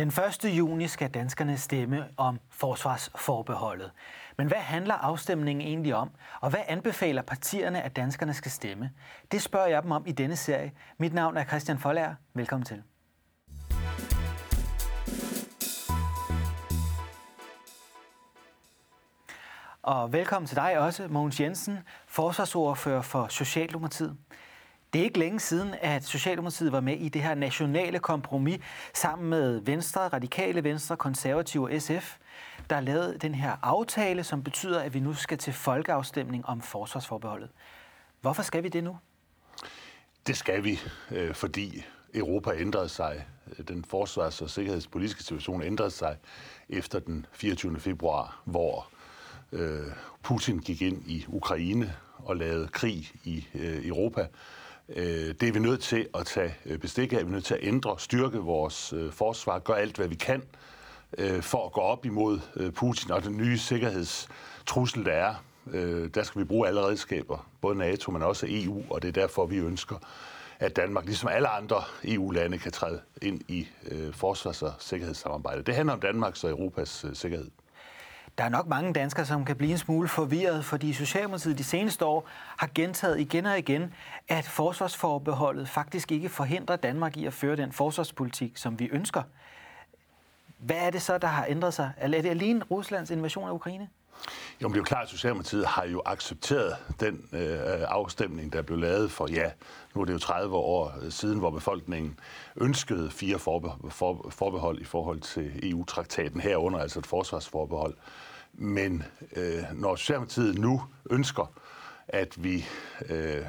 Den 0.00 0.08
1. 0.08 0.44
juni 0.44 0.88
skal 0.88 1.10
danskerne 1.10 1.58
stemme 1.58 2.08
om 2.16 2.40
forsvarsforbeholdet. 2.50 3.90
Men 4.36 4.46
hvad 4.46 4.58
handler 4.58 4.94
afstemningen 4.94 5.66
egentlig 5.66 5.94
om? 5.94 6.10
Og 6.40 6.50
hvad 6.50 6.60
anbefaler 6.68 7.22
partierne, 7.22 7.82
at 7.82 7.96
danskerne 7.96 8.34
skal 8.34 8.50
stemme? 8.50 8.90
Det 9.32 9.42
spørger 9.42 9.66
jeg 9.66 9.82
dem 9.82 9.90
om 9.90 10.04
i 10.06 10.12
denne 10.12 10.36
serie. 10.36 10.72
Mit 10.98 11.14
navn 11.14 11.36
er 11.36 11.44
Christian 11.44 11.78
Folager. 11.78 12.14
Velkommen 12.34 12.66
til. 12.66 12.82
Og 19.82 20.12
velkommen 20.12 20.46
til 20.46 20.56
dig 20.56 20.78
også, 20.78 21.08
Mogens 21.08 21.40
Jensen, 21.40 21.78
forsvarsordfører 22.06 23.02
for 23.02 23.26
Socialdemokratiet. 23.28 24.16
Det 24.92 25.00
er 25.00 25.04
ikke 25.04 25.18
længe 25.18 25.40
siden, 25.40 25.74
at 25.80 26.04
Socialdemokratiet 26.04 26.72
var 26.72 26.80
med 26.80 26.96
i 26.96 27.08
det 27.08 27.22
her 27.22 27.34
nationale 27.34 27.98
kompromis 27.98 28.60
sammen 28.94 29.30
med 29.30 29.60
Venstre, 29.60 30.08
Radikale 30.08 30.64
Venstre, 30.64 30.96
Konservative 30.96 31.70
og 31.70 31.82
SF, 31.82 32.16
der 32.70 32.80
lavede 32.80 33.18
den 33.18 33.34
her 33.34 33.56
aftale, 33.62 34.24
som 34.24 34.42
betyder, 34.42 34.80
at 34.80 34.94
vi 34.94 35.00
nu 35.00 35.14
skal 35.14 35.38
til 35.38 35.52
folkeafstemning 35.52 36.46
om 36.46 36.60
forsvarsforbeholdet. 36.60 37.50
Hvorfor 38.20 38.42
skal 38.42 38.62
vi 38.62 38.68
det 38.68 38.84
nu? 38.84 38.98
Det 40.26 40.36
skal 40.36 40.64
vi, 40.64 40.80
øh, 41.10 41.34
fordi 41.34 41.84
Europa 42.14 42.50
ændrede 42.50 42.88
sig. 42.88 43.26
Den 43.68 43.84
forsvars- 43.84 44.42
og 44.42 44.50
sikkerhedspolitiske 44.50 45.22
situation 45.22 45.62
ændrede 45.62 45.90
sig 45.90 46.16
efter 46.68 46.98
den 46.98 47.26
24. 47.32 47.80
februar, 47.80 48.42
hvor 48.44 48.88
øh, 49.52 49.86
Putin 50.22 50.58
gik 50.58 50.82
ind 50.82 51.02
i 51.06 51.24
Ukraine 51.28 51.94
og 52.16 52.36
lavede 52.36 52.68
krig 52.68 53.12
i 53.24 53.46
øh, 53.54 53.86
Europa. 53.86 54.26
Øh, 54.96 55.34
det 55.40 55.42
er 55.42 55.52
vi 55.52 55.58
nødt 55.58 55.80
til 55.80 56.08
at 56.14 56.26
tage 56.26 56.54
øh, 56.66 56.78
bestik 56.78 57.12
af. 57.12 57.18
Vi 57.18 57.22
er 57.22 57.34
nødt 57.34 57.44
til 57.44 57.54
at 57.54 57.60
ændre, 57.62 57.98
styrke 57.98 58.38
vores 58.38 58.92
øh, 58.92 59.12
forsvar, 59.12 59.58
gøre 59.58 59.78
alt, 59.80 59.96
hvad 59.96 60.08
vi 60.08 60.14
kan 60.14 60.42
for 61.40 61.66
at 61.66 61.72
gå 61.72 61.80
op 61.80 62.06
imod 62.06 62.40
Putin 62.70 63.10
og 63.10 63.24
den 63.24 63.36
nye 63.36 63.58
sikkerhedstrussel, 63.58 65.04
der 65.04 65.12
er. 65.12 65.34
Der 66.14 66.22
skal 66.22 66.40
vi 66.40 66.44
bruge 66.44 66.68
alle 66.68 66.80
redskaber, 66.80 67.46
både 67.60 67.78
NATO, 67.78 68.10
men 68.12 68.22
også 68.22 68.46
EU, 68.48 68.82
og 68.90 69.02
det 69.02 69.08
er 69.08 69.12
derfor, 69.12 69.46
vi 69.46 69.56
ønsker, 69.56 69.96
at 70.58 70.76
Danmark, 70.76 71.04
ligesom 71.04 71.28
alle 71.28 71.48
andre 71.48 71.82
EU-lande, 72.04 72.58
kan 72.58 72.72
træde 72.72 73.00
ind 73.22 73.40
i 73.48 73.68
forsvars- 74.12 74.62
og 74.62 74.72
sikkerhedssamarbejdet. 74.78 75.66
Det 75.66 75.74
handler 75.74 75.92
om 75.92 76.00
Danmarks 76.00 76.44
og 76.44 76.50
Europas 76.50 77.06
sikkerhed. 77.12 77.48
Der 78.40 78.46
er 78.46 78.50
nok 78.50 78.66
mange 78.66 78.92
danskere, 78.92 79.26
som 79.26 79.44
kan 79.44 79.56
blive 79.56 79.72
en 79.72 79.78
smule 79.78 80.08
forvirret, 80.08 80.64
fordi 80.64 80.92
Socialdemokratiet 80.92 81.58
de 81.58 81.64
seneste 81.64 82.04
år 82.04 82.28
har 82.56 82.70
gentaget 82.74 83.20
igen 83.20 83.46
og 83.46 83.58
igen, 83.58 83.94
at 84.28 84.44
forsvarsforbeholdet 84.44 85.68
faktisk 85.68 86.12
ikke 86.12 86.28
forhindrer 86.28 86.76
Danmark 86.76 87.16
i 87.16 87.26
at 87.26 87.32
føre 87.32 87.56
den 87.56 87.72
forsvarspolitik, 87.72 88.56
som 88.56 88.78
vi 88.78 88.88
ønsker. 88.92 89.22
Hvad 90.58 90.76
er 90.76 90.90
det 90.90 91.02
så, 91.02 91.18
der 91.18 91.28
har 91.28 91.46
ændret 91.48 91.74
sig? 91.74 91.92
Er 91.96 92.08
det 92.08 92.26
alene 92.26 92.64
Ruslands 92.70 93.10
invasion 93.10 93.48
af 93.48 93.52
Ukraine? 93.52 93.88
Jo, 94.62 94.68
men 94.68 94.72
det 94.72 94.76
er 94.76 94.80
jo 94.80 94.84
klart, 94.84 95.02
at 95.02 95.08
Socialdemokratiet 95.08 95.66
har 95.66 95.84
jo 95.84 96.02
accepteret 96.06 96.76
den 97.00 97.28
øh, 97.32 97.60
afstemning, 97.88 98.52
der 98.52 98.62
blev 98.62 98.78
lavet 98.78 99.10
for, 99.10 99.30
ja, 99.30 99.50
nu 99.94 100.00
er 100.00 100.04
det 100.04 100.12
jo 100.12 100.18
30 100.18 100.56
år 100.56 101.10
siden, 101.10 101.38
hvor 101.38 101.50
befolkningen 101.50 102.18
ønskede 102.56 103.10
fire 103.10 103.38
forbe- 103.38 103.90
for, 103.90 104.30
forbehold 104.30 104.80
i 104.80 104.84
forhold 104.84 105.20
til 105.20 105.70
EU-traktaten 105.70 106.40
herunder, 106.40 106.78
altså 106.78 106.98
et 106.98 107.06
forsvarsforbehold. 107.06 107.94
Men 108.52 109.02
øh, 109.36 109.62
når 109.72 109.96
Socialdemokratiet 109.96 110.58
nu 110.58 110.82
ønsker, 111.10 111.52
at 112.08 112.44
vi 112.44 112.66
øh, 113.08 113.44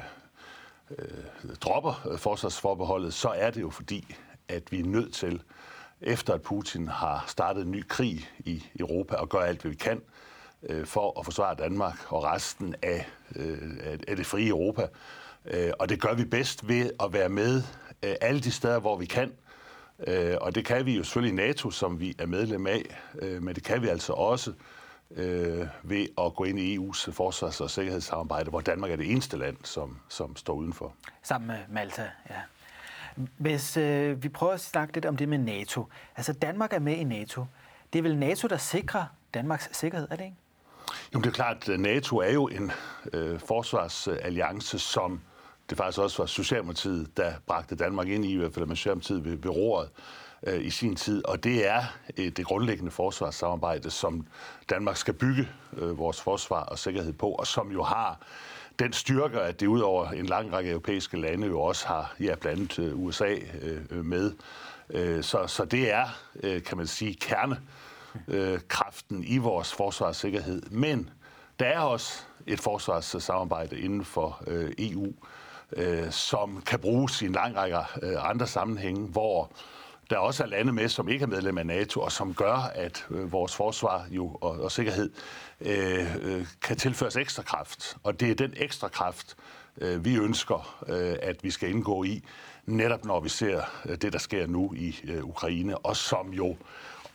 øh, 0.98 1.56
dropper 1.60 2.08
øh, 2.10 2.18
forsvarsforbeholdet, 2.18 3.14
så 3.14 3.28
er 3.28 3.50
det 3.50 3.60
jo 3.60 3.70
fordi, 3.70 4.14
at 4.48 4.72
vi 4.72 4.80
er 4.80 4.84
nødt 4.84 5.14
til, 5.14 5.42
efter 6.00 6.34
at 6.34 6.42
Putin 6.42 6.88
har 6.88 7.24
startet 7.28 7.62
en 7.62 7.70
ny 7.70 7.84
krig 7.88 8.30
i 8.38 8.64
Europa, 8.78 9.16
og 9.16 9.28
gør 9.28 9.38
alt, 9.38 9.62
hvad 9.62 9.70
vi 9.70 9.76
kan, 9.76 10.02
øh, 10.62 10.86
for 10.86 11.18
at 11.18 11.24
forsvare 11.24 11.54
Danmark 11.54 12.12
og 12.12 12.24
resten 12.24 12.74
af, 12.82 13.08
øh, 13.36 13.58
af 14.08 14.16
det 14.16 14.26
frie 14.26 14.48
Europa. 14.48 14.86
Øh, 15.44 15.72
og 15.78 15.88
det 15.88 16.00
gør 16.00 16.14
vi 16.14 16.24
bedst 16.24 16.68
ved 16.68 16.90
at 17.02 17.12
være 17.12 17.28
med 17.28 17.62
øh, 18.02 18.14
alle 18.20 18.40
de 18.40 18.50
steder, 18.50 18.78
hvor 18.78 18.96
vi 18.96 19.06
kan. 19.06 19.32
Øh, 20.06 20.36
og 20.40 20.54
det 20.54 20.64
kan 20.64 20.86
vi 20.86 20.96
jo 20.96 21.04
selvfølgelig 21.04 21.32
i 21.32 21.46
NATO, 21.46 21.70
som 21.70 22.00
vi 22.00 22.14
er 22.18 22.26
medlem 22.26 22.66
af, 22.66 23.02
øh, 23.18 23.42
men 23.42 23.54
det 23.54 23.64
kan 23.64 23.82
vi 23.82 23.88
altså 23.88 24.12
også 24.12 24.52
øh, 25.16 25.66
ved 25.82 26.06
at 26.18 26.34
gå 26.34 26.44
ind 26.44 26.58
i 26.58 26.78
EU's 26.78 27.10
forsvars- 27.10 27.60
og 27.60 27.70
sikkerhedssamarbejde, 27.70 28.50
hvor 28.50 28.60
Danmark 28.60 28.90
er 28.90 28.96
det 28.96 29.10
eneste 29.10 29.36
land, 29.36 29.56
som, 29.64 29.98
som 30.08 30.36
står 30.36 30.54
udenfor. 30.54 30.94
Sammen 31.22 31.48
med 31.48 31.58
Malta, 31.68 32.10
ja. 32.30 32.36
Hvis 33.36 33.76
øh, 33.76 34.22
vi 34.22 34.28
prøver 34.28 34.52
at 34.52 34.60
snakke 34.60 34.94
lidt 34.94 35.06
om 35.06 35.16
det 35.16 35.28
med 35.28 35.38
NATO. 35.38 35.86
Altså 36.16 36.32
Danmark 36.32 36.72
er 36.72 36.78
med 36.78 36.96
i 36.96 37.04
NATO. 37.04 37.44
Det 37.92 37.98
er 37.98 38.02
vel 38.02 38.18
NATO, 38.18 38.48
der 38.48 38.56
sikrer 38.56 39.04
Danmarks 39.34 39.68
sikkerhed, 39.72 40.08
er 40.10 40.16
det 40.16 40.24
ikke? 40.24 40.36
Jo, 41.14 41.20
det 41.20 41.26
er 41.26 41.30
klart, 41.30 41.68
at 41.68 41.80
NATO 41.80 42.16
er 42.16 42.32
jo 42.32 42.48
en 42.48 42.72
øh, 43.12 43.40
forsvarsalliance, 43.40 44.78
som 44.78 45.20
det 45.70 45.78
faktisk 45.78 45.98
også 45.98 46.22
var 46.22 46.26
Socialdemokratiet, 46.26 47.16
der 47.16 47.32
bragte 47.46 47.76
Danmark 47.76 48.08
ind 48.08 48.24
i, 48.24 48.32
i 48.32 48.36
hvert 48.36 48.54
fald 48.54 48.68
Socialdemokratiet 48.68 49.24
ved, 49.24 49.36
ved 49.36 49.50
roret 49.50 49.90
øh, 50.46 50.64
i 50.64 50.70
sin 50.70 50.96
tid. 50.96 51.28
Og 51.28 51.44
det 51.44 51.68
er 51.68 51.82
øh, 52.18 52.28
det 52.28 52.46
grundlæggende 52.46 52.90
forsvarssamarbejde, 52.90 53.90
som 53.90 54.26
Danmark 54.70 54.96
skal 54.96 55.14
bygge 55.14 55.48
øh, 55.76 55.98
vores 55.98 56.20
forsvar 56.20 56.62
og 56.62 56.78
sikkerhed 56.78 57.12
på, 57.12 57.28
og 57.30 57.46
som 57.46 57.70
jo 57.70 57.82
har 57.82 58.20
den 58.78 58.92
styrker, 58.92 59.40
at 59.40 59.60
det 59.60 59.66
udover 59.66 60.10
en 60.10 60.26
lang 60.26 60.52
række 60.52 60.70
europæiske 60.70 61.20
lande 61.20 61.46
jo 61.46 61.60
også 61.60 61.86
har 61.86 62.14
ja, 62.20 62.34
blandt 62.34 62.78
andet 62.78 62.78
øh, 62.78 62.98
USA 62.98 63.34
øh, 63.62 63.80
øh, 63.90 64.04
med. 64.04 64.32
Øh, 64.90 65.22
så, 65.22 65.46
så 65.46 65.64
det 65.64 65.90
er, 65.90 66.06
øh, 66.42 66.62
kan 66.62 66.76
man 66.76 66.86
sige, 66.86 67.14
kerne 67.14 67.60
øh, 68.28 68.60
kraften 68.68 69.24
i 69.24 69.38
vores 69.38 69.72
forsvarssikkerhed. 69.72 70.62
Men 70.70 71.10
der 71.60 71.66
er 71.66 71.80
også 71.80 72.22
et 72.46 72.60
forsvarssamarbejde 72.60 73.80
inden 73.80 74.04
for 74.04 74.42
øh, 74.46 74.72
EU, 74.78 75.12
øh, 75.76 76.10
som 76.10 76.62
kan 76.66 76.78
bruges 76.78 77.22
i 77.22 77.26
en 77.26 77.32
lang 77.32 77.56
række 77.56 77.78
øh, 78.02 78.30
andre 78.30 78.46
sammenhænge, 78.46 79.08
hvor 79.08 79.50
der 80.12 80.18
også 80.18 80.42
er 80.42 80.46
lande 80.46 80.72
med, 80.72 80.88
som 80.88 81.08
ikke 81.08 81.22
er 81.22 81.26
medlem 81.26 81.58
af 81.58 81.66
NATO, 81.66 82.00
og 82.00 82.12
som 82.12 82.34
gør, 82.34 82.70
at 82.74 83.06
øh, 83.10 83.32
vores 83.32 83.56
forsvar 83.56 84.06
jo, 84.10 84.38
og, 84.40 84.50
og 84.50 84.72
sikkerhed 84.72 85.10
øh, 85.60 86.16
øh, 86.22 86.46
kan 86.62 86.76
tilføres 86.76 87.16
ekstra 87.16 87.42
kraft. 87.42 87.96
Og 88.02 88.20
det 88.20 88.30
er 88.30 88.34
den 88.34 88.54
ekstra 88.56 88.88
kraft, 88.88 89.36
øh, 89.78 90.04
vi 90.04 90.16
ønsker, 90.16 90.84
øh, 90.88 91.16
at 91.22 91.44
vi 91.44 91.50
skal 91.50 91.70
indgå 91.70 92.04
i, 92.04 92.24
netop 92.66 93.04
når 93.04 93.20
vi 93.20 93.28
ser 93.28 93.62
øh, 93.86 93.96
det, 93.96 94.12
der 94.12 94.18
sker 94.18 94.46
nu 94.46 94.72
i 94.76 95.00
øh, 95.04 95.24
Ukraine, 95.24 95.78
og 95.78 95.96
som 95.96 96.32
jo 96.32 96.56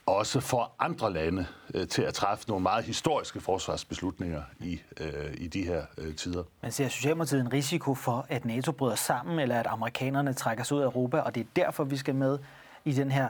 også 0.06 0.40
for 0.40 0.72
andre 0.80 1.14
lande 1.14 1.46
øh, 1.74 1.88
til 1.88 2.02
at 2.02 2.14
træffe 2.14 2.46
nogle 2.48 2.64
meget 2.64 2.86
historiske 2.86 3.42
forsvarsbeslutninger 3.42 4.42
i, 4.60 4.82
øh, 5.00 5.34
i 5.38 5.48
de 5.48 5.64
her 5.64 5.82
øh, 5.98 6.16
tider. 6.16 6.44
Man 6.62 6.72
ser 6.72 6.90
Socialdemokratiet 6.90 7.42
en 7.42 7.54
risiko 7.54 7.96
for, 7.96 8.26
at 8.30 8.46
NATO 8.46 8.72
bryder 8.72 8.96
sammen, 8.96 9.40
eller 9.40 9.60
at 9.60 9.68
amerikanerne 9.68 10.34
trækker 10.34 10.64
sig 10.64 10.78
ud 10.78 10.82
af 10.82 10.86
Europa, 10.86 11.20
og 11.20 11.36
det 11.36 11.42
er 11.42 11.48
derfor, 11.56 11.84
vi 11.84 11.98
skal 11.98 12.16
med 12.16 12.40
i 12.86 12.92
den 12.92 13.12
her 13.12 13.30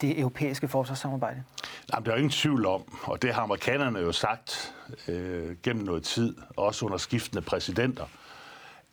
det 0.00 0.20
europæiske 0.20 0.68
forsvarssamarbejde? 0.68 1.42
Jamen, 1.92 2.04
der 2.06 2.10
er 2.10 2.16
jo 2.16 2.18
ingen 2.18 2.30
tvivl 2.30 2.66
om, 2.66 2.98
og 3.02 3.22
det 3.22 3.34
har 3.34 3.42
amerikanerne 3.42 3.98
jo 3.98 4.12
sagt 4.12 4.74
øh, 5.08 5.56
gennem 5.62 5.84
noget 5.84 6.02
tid, 6.02 6.36
også 6.56 6.86
under 6.86 6.98
skiftende 6.98 7.42
præsidenter, 7.42 8.04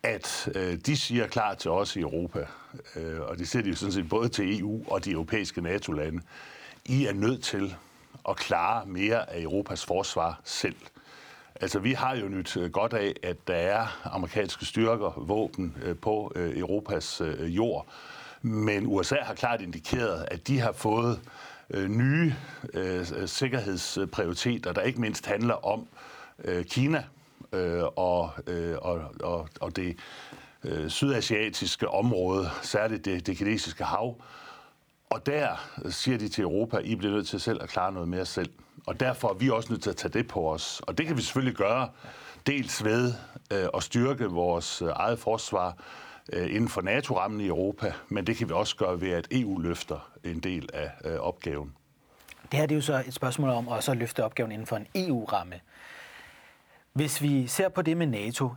at 0.03 0.49
øh, 0.55 0.77
de 0.85 0.97
siger 0.97 1.27
klart 1.27 1.57
til 1.57 1.71
os 1.71 1.95
i 1.95 1.99
Europa, 1.99 2.45
øh, 2.95 3.21
og 3.21 3.37
det 3.37 3.47
siger 3.47 3.63
de 3.63 3.69
jo 3.69 3.75
sådan 3.75 3.91
set 3.91 4.09
både 4.09 4.29
til 4.29 4.59
EU 4.59 4.83
og 4.87 5.05
de 5.05 5.11
europæiske 5.11 5.61
NATO-lande, 5.61 6.21
i 6.85 7.05
er 7.05 7.13
nødt 7.13 7.43
til 7.43 7.75
at 8.29 8.35
klare 8.35 8.85
mere 8.85 9.33
af 9.33 9.41
Europas 9.41 9.85
forsvar 9.85 10.41
selv. 10.43 10.75
Altså, 11.61 11.79
vi 11.79 11.93
har 11.93 12.15
jo 12.15 12.27
nyt 12.27 12.57
øh, 12.57 12.71
godt 12.71 12.93
af, 12.93 13.13
at 13.23 13.47
der 13.47 13.55
er 13.55 14.01
amerikanske 14.03 14.65
styrker, 14.65 15.13
våben 15.17 15.77
øh, 15.83 15.97
på 15.97 16.31
øh, 16.35 16.57
Europas 16.57 17.21
øh, 17.21 17.55
jord. 17.55 17.87
Men 18.45 18.87
USA 18.87 19.15
har 19.21 19.33
klart 19.33 19.61
indikeret, 19.61 20.25
at 20.31 20.47
de 20.47 20.59
har 20.59 20.71
fået 20.71 21.19
øh, 21.69 21.89
nye 21.89 22.35
øh, 22.73 23.05
sikkerhedsprioriteter, 23.25 24.73
der 24.73 24.81
ikke 24.81 25.01
mindst 25.01 25.25
handler 25.25 25.65
om 25.65 25.87
øh, 26.43 26.65
Kina 26.65 27.03
og, 27.95 28.31
og, 28.81 29.01
og, 29.23 29.49
og 29.61 29.75
det 29.75 29.97
sydasiatiske 30.87 31.89
område, 31.89 32.49
særligt 32.61 33.05
det, 33.05 33.27
det 33.27 33.37
kinesiske 33.37 33.83
hav, 33.83 34.21
og 35.09 35.25
der 35.25 35.47
siger 35.89 36.17
de 36.17 36.29
til 36.29 36.41
Europa, 36.41 36.77
I 36.77 36.95
bliver 36.95 37.13
nødt 37.13 37.27
til 37.27 37.39
selv 37.39 37.63
at 37.63 37.69
klare 37.69 37.91
noget 37.91 38.07
mere 38.07 38.25
selv. 38.25 38.49
Og 38.85 38.99
derfor 38.99 39.29
er 39.29 39.33
vi 39.33 39.49
også 39.49 39.71
nødt 39.71 39.83
til 39.83 39.89
at 39.89 39.95
tage 39.95 40.11
det 40.11 40.27
på 40.27 40.51
os. 40.51 40.81
Og 40.87 40.97
det 40.97 41.05
kan 41.05 41.17
vi 41.17 41.21
selvfølgelig 41.21 41.55
gøre 41.55 41.89
dels 42.47 42.83
ved 42.83 43.13
øh, 43.53 43.65
at 43.73 43.83
styrke 43.83 44.25
vores 44.25 44.81
øh, 44.81 44.89
eget 44.95 45.19
forsvar 45.19 45.77
inden 46.33 46.69
for 46.69 46.81
NATO-rammen 46.81 47.41
i 47.41 47.47
Europa, 47.47 47.93
men 48.09 48.27
det 48.27 48.37
kan 48.37 48.49
vi 48.49 48.53
også 48.53 48.75
gøre 48.75 49.01
ved, 49.01 49.11
at 49.11 49.27
EU 49.31 49.57
løfter 49.57 50.11
en 50.23 50.39
del 50.39 50.69
af 50.73 50.91
øh, 51.05 51.19
opgaven. 51.19 51.75
Det 52.51 52.59
her 52.59 52.65
det 52.65 52.75
er 52.75 52.77
jo 52.77 52.81
så 52.81 53.03
et 53.07 53.13
spørgsmål 53.13 53.49
om 53.49 53.67
også 53.67 53.91
at 53.91 53.97
løfte 53.97 54.25
opgaven 54.25 54.51
inden 54.51 54.67
for 54.67 54.75
en 54.75 54.87
EU-ramme. 54.95 55.59
Hvis 56.93 57.21
vi 57.21 57.47
ser 57.47 57.69
på 57.69 57.81
det 57.81 57.97
med 57.97 58.07
NATO, 58.07 58.49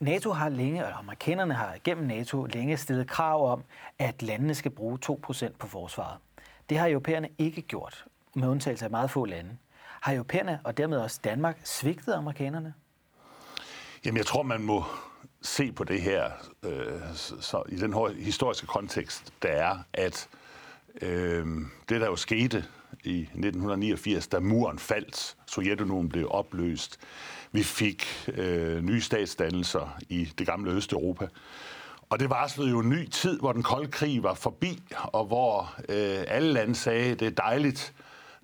NATO 0.00 0.30
har 0.32 0.48
længe, 0.48 0.86
og 0.86 0.98
amerikanerne 0.98 1.54
har 1.54 1.76
gennem 1.84 2.06
NATO 2.06 2.44
længe 2.44 2.76
stillet 2.76 3.08
krav 3.08 3.52
om, 3.52 3.64
at 3.98 4.22
landene 4.22 4.54
skal 4.54 4.70
bruge 4.70 4.98
2% 5.06 5.48
på 5.58 5.66
forsvaret. 5.66 6.18
Det 6.68 6.78
har 6.78 6.88
europæerne 6.88 7.28
ikke 7.38 7.62
gjort, 7.62 8.04
med 8.34 8.48
undtagelse 8.48 8.84
af 8.84 8.90
meget 8.90 9.10
få 9.10 9.24
lande. 9.24 9.56
Har 10.00 10.12
europæerne, 10.12 10.60
og 10.64 10.76
dermed 10.76 10.98
også 10.98 11.20
Danmark, 11.24 11.60
svigtet 11.64 12.12
amerikanerne? 12.12 12.74
Jamen, 14.04 14.18
jeg 14.18 14.26
tror, 14.26 14.42
man 14.42 14.62
må 14.62 14.84
se 15.44 15.72
på 15.72 15.84
det 15.84 16.02
her 16.02 16.30
øh, 16.62 17.00
så 17.14 17.62
i 17.68 17.76
den 17.76 17.94
historiske 18.18 18.66
kontekst, 18.66 19.32
der 19.42 19.48
er, 19.48 19.78
at 19.92 20.28
øh, 21.02 21.46
det, 21.88 22.00
der 22.00 22.06
jo 22.06 22.16
skete 22.16 22.64
i 23.04 23.20
1989, 23.20 24.26
da 24.26 24.40
muren 24.40 24.78
faldt, 24.78 25.36
Sovjetunionen 25.46 26.08
blev 26.08 26.28
opløst, 26.30 27.00
vi 27.52 27.62
fik 27.62 28.06
øh, 28.34 28.82
nye 28.82 29.00
statsdannelser 29.00 29.98
i 30.08 30.24
det 30.38 30.46
gamle 30.46 30.70
Østeuropa. 30.70 31.28
Og 32.10 32.20
det 32.20 32.30
varslede 32.30 32.70
jo 32.70 32.78
en 32.78 32.88
ny 32.88 33.08
tid, 33.08 33.38
hvor 33.38 33.52
den 33.52 33.62
kolde 33.62 33.90
krig 33.90 34.22
var 34.22 34.34
forbi, 34.34 34.82
og 34.96 35.24
hvor 35.24 35.74
øh, 35.88 36.24
alle 36.28 36.52
lande 36.52 36.74
sagde, 36.74 37.14
det 37.14 37.26
er 37.26 37.30
dejligt, 37.30 37.94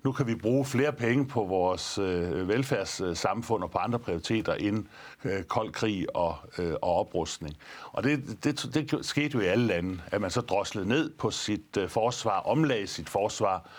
nu 0.03 0.11
kan 0.11 0.27
vi 0.27 0.35
bruge 0.35 0.65
flere 0.65 0.93
penge 0.93 1.27
på 1.27 1.43
vores 1.43 1.97
øh, 1.97 2.47
velfærdssamfund 2.47 3.63
og 3.63 3.71
på 3.71 3.77
andre 3.77 3.99
prioriteter 3.99 4.53
end 4.53 4.85
øh, 5.23 5.43
kold 5.43 5.71
krig 5.71 6.15
og, 6.15 6.35
øh, 6.57 6.73
og 6.81 6.95
oprustning. 6.95 7.57
Og 7.91 8.03
det, 8.03 8.43
det, 8.43 8.69
det 8.73 9.05
skete 9.05 9.37
jo 9.37 9.39
i 9.39 9.45
alle 9.45 9.67
lande, 9.67 10.01
at 10.07 10.21
man 10.21 10.31
så 10.31 10.41
droslede 10.41 10.87
ned 10.87 11.09
på 11.09 11.31
sit 11.31 11.77
øh, 11.77 11.89
forsvar, 11.89 12.39
omlagde 12.39 12.87
sit 12.87 13.09
forsvar 13.09 13.69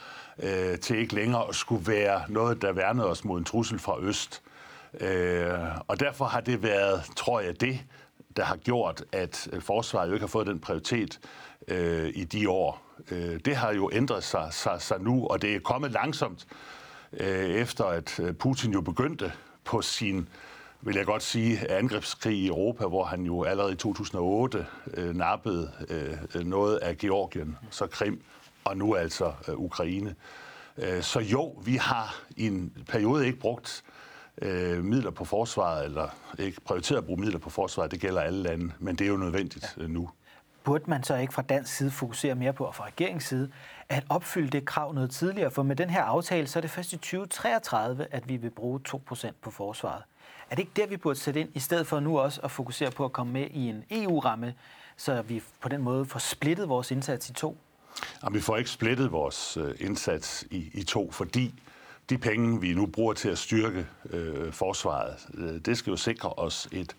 øh, 0.43 0.79
til 0.79 0.99
ikke 0.99 1.15
længere 1.15 1.49
at 1.49 1.55
skulle 1.55 1.87
være 1.87 2.23
noget, 2.29 2.63
der 2.63 2.73
værnede 2.73 3.07
os 3.07 3.25
mod 3.25 3.39
en 3.39 3.45
trussel 3.45 3.79
fra 3.79 4.01
øst. 4.01 4.43
Øh, 5.01 5.59
og 5.89 6.01
derfor 6.01 6.25
har 6.25 6.41
det 6.41 6.63
været, 6.63 7.03
tror 7.17 7.41
jeg, 7.41 7.61
det, 7.61 7.81
der 8.37 8.45
har 8.45 8.57
gjort, 8.57 9.05
at 9.13 9.49
øh, 9.53 9.63
forsvaret 9.63 10.09
jo 10.09 10.13
ikke 10.13 10.23
har 10.23 10.29
fået 10.29 10.47
den 10.47 10.61
prioritet 10.61 11.21
øh, 11.69 12.13
i 12.15 12.25
de 12.25 12.51
år. 12.51 12.83
Øh, 13.11 13.41
det 13.45 13.57
har 13.57 13.73
jo 13.73 13.91
ændret 13.93 14.25
sig, 14.25 14.49
sig, 14.51 14.83
sig 14.83 15.01
nu, 15.01 15.27
og 15.27 15.43
det 15.43 15.55
er 15.55 15.61
kommet 15.61 15.91
langsomt, 15.91 16.47
øh, 17.13 17.51
efter 17.51 17.85
at 17.85 18.21
øh, 18.21 18.35
Putin 18.35 18.73
jo 18.73 18.81
begyndte 18.81 19.33
på 19.65 19.83
sin, 19.83 20.29
vil 20.81 20.97
jeg 20.97 21.07
godt 21.07 21.23
sige, 21.23 21.71
angrebskrig 21.71 22.37
i 22.37 22.47
Europa, 22.47 22.87
hvor 22.87 23.05
han 23.05 23.23
jo 23.23 23.45
allerede 23.45 23.73
i 23.73 23.77
2008 23.77 24.67
øh, 24.95 25.17
nappede 25.17 25.73
øh, 26.35 26.47
noget 26.47 26.77
af 26.77 26.99
Georgien, 26.99 27.57
så 27.71 27.87
Krim, 27.87 28.23
og 28.65 28.77
nu 28.77 28.95
altså 28.95 29.33
øh, 29.49 29.55
Ukraine. 29.55 30.15
Øh, 30.79 31.03
så 31.03 31.21
jo, 31.21 31.49
vi 31.65 31.77
har 31.77 32.23
i 32.37 32.47
en 32.47 32.73
periode 32.89 33.27
ikke 33.27 33.39
brugt 33.39 33.85
øh, 34.43 34.85
midler 34.85 35.11
på 35.11 35.25
forsvaret, 35.25 35.85
eller 35.85 36.09
ikke 36.39 36.61
prioriteret 36.61 36.99
at 36.99 37.05
bruge 37.05 37.21
midler 37.21 37.39
på 37.39 37.51
forsvaret, 37.51 37.91
det 37.91 38.01
gælder 38.01 38.21
alle 38.21 38.43
lande, 38.43 38.73
men 38.79 38.97
det 38.97 39.05
er 39.05 39.09
jo 39.09 39.17
nødvendigt 39.17 39.77
ja. 39.81 39.87
nu. 39.87 40.11
Burde 40.65 40.85
man 40.87 41.03
så 41.03 41.17
ikke 41.17 41.35
fra 41.35 41.43
dansk 41.43 41.77
side 41.77 41.91
fokusere 41.91 42.35
mere 42.35 42.53
på, 42.53 42.65
og 42.65 42.75
fra 42.75 42.87
regeringens 42.87 43.25
side, 43.25 43.51
at 43.89 44.05
opfylde 44.09 44.51
det 44.51 44.65
krav 44.65 44.93
noget 44.93 45.11
tidligere? 45.11 45.51
For 45.51 45.63
med 45.63 45.77
den 45.77 45.91
her 45.91 46.03
aftale, 46.03 46.47
så 46.47 46.59
er 46.59 46.61
det 46.61 46.71
først 46.71 46.93
i 46.93 46.97
2033, 46.97 48.07
at 48.11 48.29
vi 48.29 48.37
vil 48.37 48.51
bruge 48.51 48.81
2% 48.89 49.31
på 49.43 49.51
forsvaret. 49.51 50.03
Er 50.51 50.55
det 50.55 50.63
ikke 50.63 50.73
der, 50.77 50.87
vi 50.87 50.97
burde 50.97 51.19
sætte 51.19 51.41
ind, 51.41 51.49
i 51.55 51.61
stedet 51.61 51.87
for 51.87 52.01
nu 52.01 52.19
også 52.19 52.41
at 52.41 52.51
fokusere 52.51 52.91
på 52.91 53.05
at 53.05 53.13
komme 53.13 53.33
med 53.33 53.47
i 53.51 53.69
en 53.69 53.85
EU-ramme, 53.91 54.55
så 54.97 55.23
vi 55.23 55.43
på 55.61 55.69
den 55.69 55.83
måde 55.83 56.05
får 56.05 56.19
splittet 56.19 56.69
vores 56.69 56.91
indsats 56.91 57.31
i 57.31 57.33
to? 57.33 57.57
Jamen, 58.23 58.35
vi 58.35 58.41
får 58.41 58.57
ikke 58.57 58.71
splittet 58.71 59.13
vores 59.13 59.57
øh, 59.57 59.75
indsats 59.81 60.45
i, 60.51 60.71
i 60.75 60.83
to, 60.83 61.11
fordi 61.11 61.55
de 62.11 62.19
penge, 62.19 62.61
vi 62.61 62.75
nu 62.75 62.87
bruger 62.87 63.13
til 63.13 63.29
at 63.29 63.39
styrke 63.39 63.87
øh, 64.11 64.53
forsvaret, 64.53 65.17
øh, 65.35 65.61
det 65.61 65.79
skal 65.79 65.91
jo 65.91 65.97
sikre 65.97 66.29
os 66.33 66.69
et, 66.73 66.97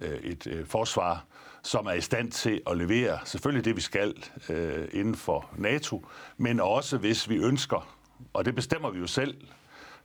øh, 0.00 0.18
et 0.18 0.46
øh, 0.46 0.66
forsvar, 0.66 1.24
som 1.66 1.86
er 1.86 1.92
i 1.92 2.00
stand 2.00 2.30
til 2.30 2.60
at 2.70 2.76
levere 2.76 3.18
selvfølgelig 3.24 3.64
det, 3.64 3.76
vi 3.76 3.80
skal 3.80 4.14
øh, 4.48 4.88
inden 4.92 5.14
for 5.14 5.50
NATO, 5.56 6.06
men 6.36 6.60
også 6.60 6.98
hvis 6.98 7.28
vi 7.28 7.36
ønsker, 7.36 7.96
og 8.32 8.44
det 8.44 8.54
bestemmer 8.54 8.90
vi 8.90 8.98
jo 8.98 9.06
selv 9.06 9.34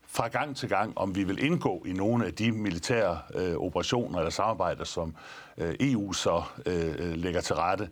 fra 0.08 0.28
gang 0.28 0.58
til 0.58 0.70
gang, 0.70 0.98
om 0.98 1.16
vi 1.16 1.24
vil 1.24 1.46
indgå 1.46 1.84
i 1.86 1.94
nogle 1.94 2.26
af 2.26 2.34
de 2.34 2.52
militære 2.52 3.20
øh, 3.36 3.56
operationer 3.56 4.20
eller 4.20 4.30
samarbejder, 4.30 4.84
som 4.84 5.16
øh, 5.58 5.76
EU 5.80 6.14
så 6.14 6.44
øh, 6.66 7.14
lægger 7.16 7.42
til 7.42 7.56
rette. 7.56 7.90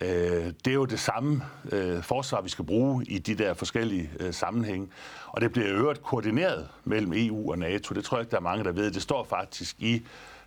Øh, 0.00 0.52
det 0.64 0.66
er 0.66 0.74
jo 0.74 0.84
det 0.84 1.00
samme 1.00 1.42
øh, 1.72 2.02
forsvar, 2.02 2.40
vi 2.40 2.48
skal 2.48 2.64
bruge 2.64 3.04
i 3.04 3.18
de 3.18 3.34
der 3.34 3.54
forskellige 3.54 4.10
øh, 4.20 4.34
sammenhænge. 4.34 4.88
Og 5.26 5.40
det 5.40 5.52
bliver 5.52 5.68
øvrigt 5.68 6.02
koordineret 6.02 6.68
mellem 6.84 7.12
EU 7.14 7.50
og 7.50 7.58
NATO. 7.58 7.94
Det 7.94 8.04
tror 8.04 8.16
jeg 8.16 8.22
ikke, 8.22 8.30
der 8.30 8.36
er 8.36 8.40
mange, 8.40 8.64
der 8.64 8.72
ved. 8.72 8.90
Det 8.90 9.02
står 9.02 9.24
faktisk 9.24 9.76
i 9.78 10.02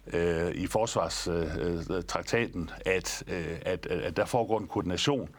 Øh, 0.07 0.51
i 0.51 0.67
forsvarstraktaten, 0.67 2.69
at, 2.85 3.23
øh, 3.27 3.57
at, 3.65 3.85
at 3.85 4.17
der 4.17 4.25
foregår 4.25 4.59
en 4.59 4.67
koordination. 4.67 5.29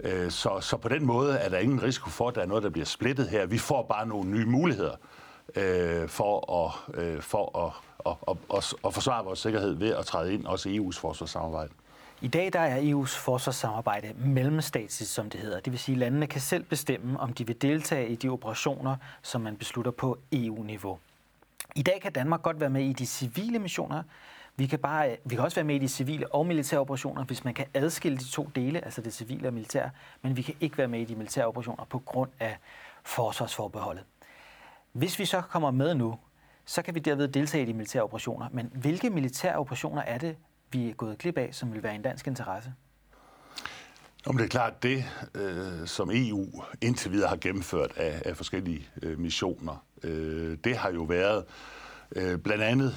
Øh, 0.00 0.30
så, 0.30 0.60
så 0.60 0.76
på 0.76 0.88
den 0.88 1.06
måde 1.06 1.38
er 1.38 1.48
der 1.48 1.58
ingen 1.58 1.82
risiko 1.82 2.10
for, 2.10 2.28
at 2.28 2.34
der 2.34 2.40
er 2.40 2.46
noget, 2.46 2.62
der 2.62 2.70
bliver 2.70 2.84
splittet 2.84 3.28
her. 3.28 3.46
Vi 3.46 3.58
får 3.58 3.82
bare 3.82 4.06
nogle 4.06 4.30
nye 4.30 4.46
muligheder 4.46 4.94
for 6.06 6.66
at, 6.66 6.72
for 7.24 7.66
at, 7.66 7.72
at, 8.06 8.12
at, 8.54 8.74
at, 8.86 8.94
forsvare 8.94 9.24
vores 9.24 9.38
sikkerhed 9.38 9.72
ved 9.72 9.94
at 9.94 10.06
træde 10.06 10.34
ind 10.34 10.46
også 10.46 10.68
i 10.68 10.78
EU's 10.78 11.00
forsvarssamarbejde. 11.00 11.72
I 12.22 12.28
dag 12.28 12.52
der 12.52 12.60
er 12.60 12.80
EU's 12.80 13.18
forsvarssamarbejde 13.18 14.14
mellemstatsligt, 14.18 15.10
som 15.10 15.30
det 15.30 15.40
hedder. 15.40 15.60
Det 15.60 15.72
vil 15.72 15.80
sige, 15.80 15.94
at 15.94 15.98
landene 15.98 16.26
kan 16.26 16.40
selv 16.40 16.64
bestemme, 16.64 17.20
om 17.20 17.32
de 17.32 17.46
vil 17.46 17.62
deltage 17.62 18.08
i 18.08 18.14
de 18.14 18.28
operationer, 18.28 18.96
som 19.22 19.40
man 19.40 19.56
beslutter 19.56 19.90
på 19.90 20.18
EU-niveau. 20.32 20.98
I 21.74 21.82
dag 21.82 22.00
kan 22.00 22.12
Danmark 22.12 22.42
godt 22.42 22.60
være 22.60 22.70
med 22.70 22.84
i 22.84 22.92
de 22.92 23.06
civile 23.06 23.58
missioner. 23.58 24.02
Vi 24.56 24.66
kan, 24.66 24.78
bare, 24.78 25.10
øh, 25.10 25.16
vi 25.24 25.34
kan 25.34 25.44
også 25.44 25.54
være 25.54 25.64
med 25.64 25.74
i 25.74 25.78
de 25.78 25.88
civile 25.88 26.34
og 26.34 26.46
militære 26.46 26.80
operationer, 26.80 27.24
hvis 27.24 27.44
man 27.44 27.54
kan 27.54 27.66
adskille 27.74 28.18
de 28.18 28.24
to 28.24 28.50
dele, 28.54 28.84
altså 28.84 29.00
det 29.00 29.14
civile 29.14 29.48
og 29.48 29.54
militære, 29.54 29.90
men 30.22 30.36
vi 30.36 30.42
kan 30.42 30.54
ikke 30.60 30.78
være 30.78 30.88
med 30.88 31.00
i 31.00 31.04
de 31.04 31.14
militære 31.14 31.46
operationer 31.46 31.84
på 31.84 31.98
grund 31.98 32.30
af 32.40 32.58
forsvarsforbeholdet. 33.04 34.04
Hvis 34.92 35.18
vi 35.18 35.24
så 35.24 35.40
kommer 35.40 35.70
med 35.70 35.94
nu, 35.94 36.18
så 36.64 36.82
kan 36.82 36.94
vi 36.94 37.00
derved 37.00 37.28
deltage 37.28 37.62
i 37.62 37.66
de 37.66 37.72
militære 37.72 38.02
operationer. 38.02 38.48
Men 38.52 38.70
hvilke 38.74 39.10
militære 39.10 39.56
operationer 39.56 40.02
er 40.02 40.18
det, 40.18 40.36
vi 40.72 40.88
er 40.88 40.94
gået 40.94 41.18
glip 41.18 41.38
af, 41.38 41.48
som 41.52 41.72
vil 41.72 41.82
være 41.82 41.94
en 41.94 42.02
dansk 42.02 42.26
interesse? 42.26 42.72
Om 44.26 44.36
det 44.36 44.44
er 44.44 44.48
klart, 44.48 44.82
det 44.82 45.04
øh, 45.34 45.86
som 45.86 46.10
EU 46.12 46.46
indtil 46.80 47.12
videre 47.12 47.28
har 47.28 47.36
gennemført 47.36 47.92
af, 47.96 48.22
af 48.24 48.36
forskellige 48.36 48.88
øh, 49.02 49.18
missioner, 49.18 49.84
øh, 50.02 50.58
det 50.64 50.76
har 50.76 50.92
jo 50.92 51.02
været 51.02 51.44
øh, 52.16 52.38
blandt 52.38 52.62
andet 52.62 52.96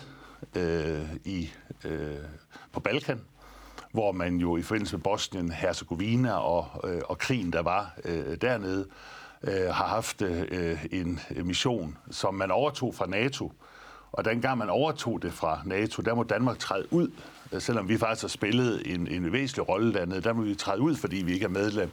øh, 0.55 1.15
i 1.25 1.49
øh, 1.85 2.15
på 2.71 2.79
Balkan, 2.79 3.21
hvor 3.91 4.11
man 4.11 4.37
jo 4.37 4.57
i 4.57 4.61
forbindelse 4.61 4.97
med 4.97 5.03
Bosnien, 5.03 5.51
Herzegovina 5.51 6.33
og, 6.33 6.89
øh, 6.89 7.01
og 7.05 7.17
krigen, 7.17 7.53
der 7.53 7.61
var 7.61 7.93
øh, 8.05 8.37
dernede, 8.41 8.87
øh, 9.43 9.65
har 9.65 9.87
haft 9.87 10.21
øh, 10.21 10.85
en 10.91 11.19
mission, 11.43 11.97
som 12.11 12.33
man 12.33 12.51
overtog 12.51 12.95
fra 12.95 13.05
NATO. 13.05 13.51
Og 14.11 14.25
dengang 14.25 14.57
man 14.57 14.69
overtog 14.69 15.21
det 15.21 15.33
fra 15.33 15.61
NATO, 15.65 16.01
der 16.01 16.13
må 16.13 16.23
Danmark 16.23 16.59
træde 16.59 16.93
ud 16.93 17.11
Øh, 17.53 17.61
selvom 17.61 17.89
vi 17.89 17.97
faktisk 17.97 18.23
har 18.23 18.27
spillet 18.27 18.93
en, 18.93 19.07
en 19.07 19.31
væsentlig 19.31 19.69
rolle 19.69 19.93
dernede, 19.93 20.21
der 20.21 20.33
må 20.33 20.41
vi 20.41 20.55
træde 20.55 20.81
ud, 20.81 20.95
fordi 20.95 21.15
vi 21.15 21.33
ikke 21.33 21.45
er 21.45 21.49
medlem 21.49 21.89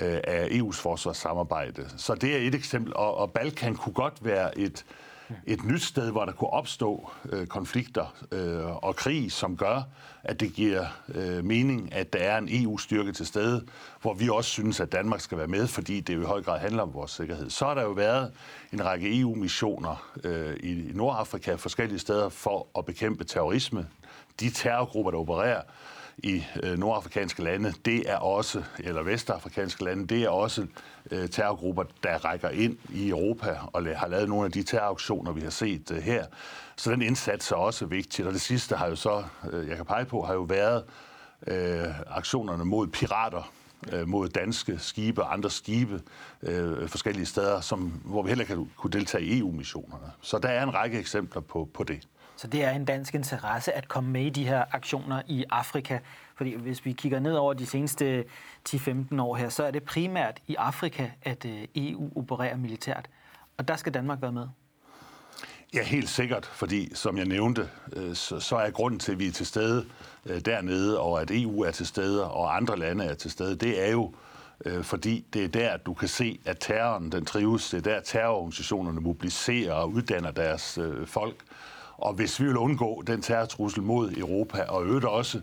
øh, 0.00 0.18
af 0.24 0.46
EU's 0.46 0.80
forsvarssamarbejde. 0.80 1.86
Så 1.96 2.14
det 2.14 2.36
er 2.36 2.48
et 2.48 2.54
eksempel, 2.54 2.96
og, 2.96 3.16
og 3.16 3.32
Balkan 3.32 3.74
kunne 3.74 3.92
godt 3.92 4.14
være 4.24 4.58
et, 4.58 4.84
et 5.46 5.64
nyt 5.64 5.82
sted, 5.82 6.10
hvor 6.10 6.24
der 6.24 6.32
kunne 6.32 6.50
opstå 6.50 7.10
øh, 7.32 7.46
konflikter 7.46 8.14
øh, 8.32 8.84
og 8.84 8.96
krig, 8.96 9.32
som 9.32 9.56
gør, 9.56 9.82
at 10.24 10.40
det 10.40 10.52
giver 10.52 10.86
øh, 11.14 11.44
mening, 11.44 11.94
at 11.94 12.12
der 12.12 12.18
er 12.18 12.38
en 12.38 12.48
EU-styrke 12.50 13.12
til 13.12 13.26
stede, 13.26 13.64
hvor 14.02 14.14
vi 14.14 14.28
også 14.28 14.50
synes, 14.50 14.80
at 14.80 14.92
Danmark 14.92 15.20
skal 15.20 15.38
være 15.38 15.46
med, 15.46 15.66
fordi 15.66 16.00
det 16.00 16.14
jo 16.14 16.22
i 16.22 16.24
høj 16.24 16.42
grad 16.42 16.58
handler 16.58 16.82
om 16.82 16.94
vores 16.94 17.10
sikkerhed. 17.10 17.50
Så 17.50 17.66
har 17.66 17.74
der 17.74 17.82
jo 17.82 17.90
været 17.90 18.32
en 18.72 18.84
række 18.84 19.20
EU-missioner 19.20 20.10
øh, 20.24 20.56
i 20.62 20.90
Nordafrika 20.94 21.54
forskellige 21.54 21.98
steder 21.98 22.28
for 22.28 22.66
at 22.78 22.84
bekæmpe 22.84 23.24
terrorisme 23.24 23.86
de 24.40 24.50
terrorgrupper, 24.50 25.10
der 25.10 25.18
opererer 25.18 25.62
i 26.18 26.44
øh, 26.62 26.78
nordafrikanske 26.78 27.42
lande, 27.42 27.72
det 27.84 28.10
er 28.10 28.16
også, 28.16 28.62
eller 28.78 29.02
vestafrikanske 29.02 29.84
lande, 29.84 30.06
det 30.06 30.22
er 30.22 30.28
også 30.28 30.66
øh, 31.10 31.28
terrorgrupper, 31.28 31.84
der 32.02 32.24
rækker 32.24 32.48
ind 32.48 32.76
i 32.88 33.08
Europa 33.08 33.58
og 33.72 33.86
har 33.96 34.08
lavet 34.08 34.28
nogle 34.28 34.44
af 34.44 34.52
de 34.52 34.62
terroraktioner, 34.62 35.32
vi 35.32 35.40
har 35.40 35.50
set 35.50 35.90
øh, 35.90 35.98
her. 35.98 36.26
Så 36.76 36.90
den 36.90 37.02
indsats 37.02 37.50
er 37.50 37.56
også 37.56 37.86
vigtig. 37.86 38.26
Og 38.26 38.32
det 38.32 38.40
sidste 38.40 38.76
har 38.76 38.86
jo 38.86 38.96
så, 38.96 39.24
øh, 39.52 39.68
jeg 39.68 39.76
kan 39.76 39.86
pege 39.86 40.04
på, 40.04 40.22
har 40.22 40.34
jo 40.34 40.42
været 40.42 40.84
øh, 41.46 42.16
aktionerne 42.16 42.64
mod 42.64 42.86
pirater, 42.86 43.52
øh, 43.92 44.08
mod 44.08 44.28
danske 44.28 44.78
skibe 44.78 45.22
og 45.22 45.32
andre 45.32 45.50
skibe 45.50 46.02
øh, 46.42 46.88
forskellige 46.88 47.26
steder, 47.26 47.60
som, 47.60 47.80
hvor 48.04 48.22
vi 48.22 48.28
heller 48.28 48.44
kan 48.44 48.70
kunne 48.76 48.90
deltage 48.90 49.24
i 49.24 49.38
EU-missionerne. 49.38 50.12
Så 50.20 50.38
der 50.38 50.48
er 50.48 50.62
en 50.62 50.74
række 50.74 50.98
eksempler 50.98 51.40
på, 51.40 51.68
på 51.74 51.84
det. 51.84 52.08
Så 52.36 52.46
det 52.46 52.64
er 52.64 52.70
en 52.70 52.84
dansk 52.84 53.14
interesse 53.14 53.72
at 53.72 53.88
komme 53.88 54.10
med 54.10 54.22
i 54.26 54.30
de 54.30 54.46
her 54.46 54.64
aktioner 54.72 55.22
i 55.26 55.44
Afrika. 55.50 55.98
Fordi 56.36 56.54
hvis 56.54 56.84
vi 56.84 56.92
kigger 56.92 57.18
ned 57.18 57.34
over 57.34 57.54
de 57.54 57.66
seneste 57.66 58.24
10-15 58.68 59.20
år 59.20 59.36
her, 59.36 59.48
så 59.48 59.64
er 59.64 59.70
det 59.70 59.82
primært 59.82 60.40
i 60.46 60.54
Afrika, 60.54 61.10
at 61.22 61.44
øh, 61.44 61.64
EU 61.74 62.10
opererer 62.16 62.56
militært. 62.56 63.08
Og 63.56 63.68
der 63.68 63.76
skal 63.76 63.94
Danmark 63.94 64.22
være 64.22 64.32
med. 64.32 64.48
Ja, 65.74 65.82
helt 65.82 66.08
sikkert, 66.08 66.46
fordi 66.46 66.94
som 66.94 67.18
jeg 67.18 67.26
nævnte, 67.26 67.68
øh, 67.92 68.14
så 68.14 68.62
er 68.66 68.70
grunden 68.70 69.00
til, 69.00 69.12
at 69.12 69.18
vi 69.18 69.26
er 69.26 69.32
til 69.32 69.46
stede 69.46 69.86
øh, 70.26 70.40
dernede, 70.40 71.00
og 71.00 71.20
at 71.20 71.30
EU 71.30 71.60
er 71.60 71.70
til 71.70 71.86
stede, 71.86 72.30
og 72.30 72.56
andre 72.56 72.78
lande 72.78 73.04
er 73.04 73.14
til 73.14 73.30
stede, 73.30 73.56
det 73.56 73.88
er 73.88 73.90
jo 73.90 74.14
fordi 74.82 75.26
det 75.32 75.44
er 75.44 75.48
der, 75.48 75.76
du 75.76 75.94
kan 75.94 76.08
se, 76.08 76.40
at 76.44 76.56
terroren 76.60 77.12
den 77.12 77.24
trives. 77.24 77.70
Det 77.70 77.86
er 77.86 77.94
der, 77.94 78.00
terrororganisationerne 78.00 79.00
mobiliserer 79.00 79.72
og 79.72 79.90
uddanner 79.90 80.30
deres 80.30 80.78
folk. 81.06 81.36
Og 81.96 82.14
hvis 82.14 82.40
vi 82.40 82.46
vil 82.46 82.56
undgå 82.56 83.02
den 83.06 83.22
terrortrussel 83.22 83.82
mod 83.82 84.12
Europa, 84.16 84.62
og 84.62 84.84
øvrigt 84.84 85.04
også 85.04 85.40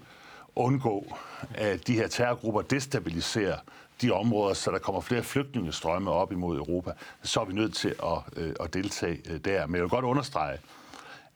undgå, 0.55 1.15
at 1.53 1.87
de 1.87 1.93
her 1.93 2.07
terrorgrupper 2.07 2.61
destabiliserer 2.61 3.57
de 4.01 4.11
områder, 4.11 4.53
så 4.53 4.71
der 4.71 4.79
kommer 4.79 5.01
flere 5.01 5.23
flygtningestrømme 5.23 6.11
op 6.11 6.31
imod 6.31 6.57
Europa, 6.57 6.91
så 7.23 7.41
er 7.41 7.45
vi 7.45 7.53
nødt 7.53 7.75
til 7.75 7.95
at, 8.03 8.43
øh, 8.43 8.53
at 8.59 8.73
deltage 8.73 9.21
øh, 9.29 9.39
der. 9.45 9.67
Men 9.67 9.75
jeg 9.75 9.81
vil 9.81 9.89
godt 9.89 10.05
understrege, 10.05 10.57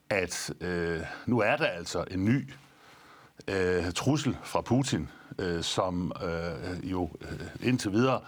at 0.10 0.53
øh, 0.62 1.00
nu 1.25 1.39
er 1.39 1.55
der 1.55 1.65
altså 1.65 2.05
en 2.12 2.25
ny 2.25 2.50
øh, 3.48 3.91
trussel 3.91 4.38
fra 4.43 4.62
Putin, 4.62 5.10
øh, 5.39 5.63
som 5.63 6.12
øh, 6.24 6.91
jo 6.91 7.10
øh, 7.22 7.67
indtil 7.67 7.91
videre 7.91 8.19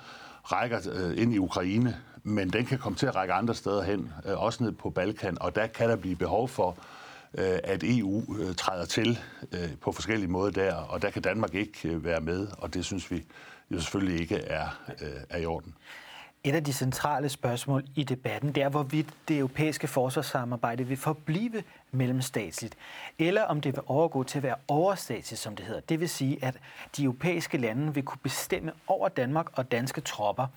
rækker 0.44 0.79
øh, 0.91 1.22
ind 1.22 1.34
i 1.34 1.38
Ukraine, 1.38 1.98
men 2.28 2.50
den 2.50 2.66
kan 2.66 2.78
komme 2.78 2.98
til 2.98 3.06
at 3.06 3.16
række 3.16 3.34
andre 3.34 3.56
steder 3.56 3.84
hen, 3.84 4.14
øh, 4.26 4.42
også 4.44 4.64
ned 4.64 4.72
på 4.72 4.90
Balkan, 4.90 5.38
og 5.42 5.56
der 5.56 5.68
kan 5.68 5.90
der 5.90 5.96
blive 5.96 6.16
behov 6.16 6.48
for, 6.50 6.78
øh, 7.34 7.60
at 7.64 7.84
EU 7.84 8.24
øh, 8.40 8.56
træder 8.56 8.86
til 8.86 9.20
på 9.82 9.92
forskellige 9.92 10.32
måder 10.32 10.52
der, 10.52 10.76
og 10.76 11.02
der 11.02 11.10
kan 11.10 11.22
Danmark 11.22 11.54
ikke 11.54 12.04
være 12.04 12.22
med, 12.22 12.48
og 12.58 12.74
det 12.74 12.86
synes 12.86 13.12
vi 13.12 13.24
jo 13.72 13.80
selvfølgelig 13.80 14.22
ikke 14.22 14.38
er, 14.38 14.68
er 15.30 15.38
i 15.38 15.46
orden. 15.46 15.76
Et 16.44 16.56
af 16.56 16.64
de 16.64 16.74
centrale 16.74 17.30
spørgsmål 17.30 17.84
i 17.96 18.04
debatten, 18.04 18.52
det 18.56 18.64
er, 18.64 18.70
hvorvidt 18.70 19.08
det 19.28 19.38
europæiske 19.38 19.88
forsvarssamarbejde 19.88 20.84
vil 20.84 20.98
forblive 20.98 21.64
mellemstatsligt, 21.92 22.76
eller 23.20 23.44
om 23.44 23.62
det 23.62 23.76
vil 23.76 23.84
overgå 23.86 24.24
til 24.24 24.40
at 24.40 24.44
være 24.44 24.56
overstatsligt, 24.68 25.42
som 25.42 25.56
det 25.56 25.66
hedder. 25.66 25.82
Det 25.82 26.00
vil 26.00 26.10
sige, 26.10 26.38
at 26.42 26.58
de 26.98 27.04
europæiske 27.04 27.58
lande 27.58 27.94
vil 27.94 28.04
kunne 28.04 28.20
bestemme 28.24 28.72
over 28.88 29.10
Danmark 29.10 29.48
og 29.54 29.72
danske 29.72 30.02
tropper 30.02 30.48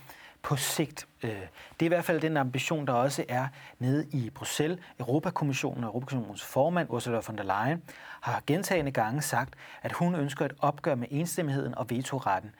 på 0.42 0.56
sigt. 0.56 1.06
Øh, 1.22 1.30
det 1.30 1.38
er 1.80 1.84
i 1.84 1.88
hvert 1.88 2.04
fald 2.04 2.20
den 2.20 2.36
ambition, 2.36 2.86
der 2.86 2.92
også 2.92 3.24
er 3.28 3.48
nede 3.78 4.06
i 4.12 4.30
Bruxelles. 4.30 4.78
Europakommissionen 4.98 5.84
og 5.84 5.88
Europakommissionens 5.88 6.44
formand, 6.44 6.90
Ursula 6.90 7.20
von 7.26 7.38
der 7.38 7.44
Leyen, 7.44 7.82
har 8.20 8.42
gentagende 8.46 8.90
gange 8.90 9.22
sagt, 9.22 9.54
at 9.82 9.92
hun 9.92 10.14
ønsker 10.14 10.44
et 10.44 10.52
opgør 10.58 10.94
med 10.94 11.08
enstemmigheden 11.10 11.74
og 11.74 11.90
vetoretten. 11.90 12.50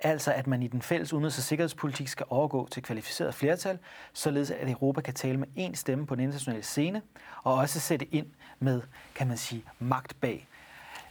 Altså 0.00 0.32
at 0.32 0.46
man 0.46 0.62
i 0.62 0.66
den 0.66 0.82
fælles 0.82 1.12
udenrigs- 1.12 1.38
og 1.38 1.42
sikkerhedspolitik 1.42 2.08
skal 2.08 2.26
overgå 2.28 2.68
til 2.70 2.82
kvalificeret 2.82 3.34
flertal, 3.34 3.78
således 4.12 4.50
at 4.50 4.70
Europa 4.70 5.00
kan 5.00 5.14
tale 5.14 5.36
med 5.36 5.48
én 5.58 5.74
stemme 5.74 6.06
på 6.06 6.14
den 6.14 6.24
internationale 6.24 6.62
scene, 6.62 7.02
og 7.42 7.54
også 7.54 7.80
sætte 7.80 8.14
ind 8.14 8.26
med, 8.58 8.82
kan 9.14 9.26
man 9.28 9.36
sige, 9.36 9.64
magt 9.78 10.20
bag. 10.20 10.48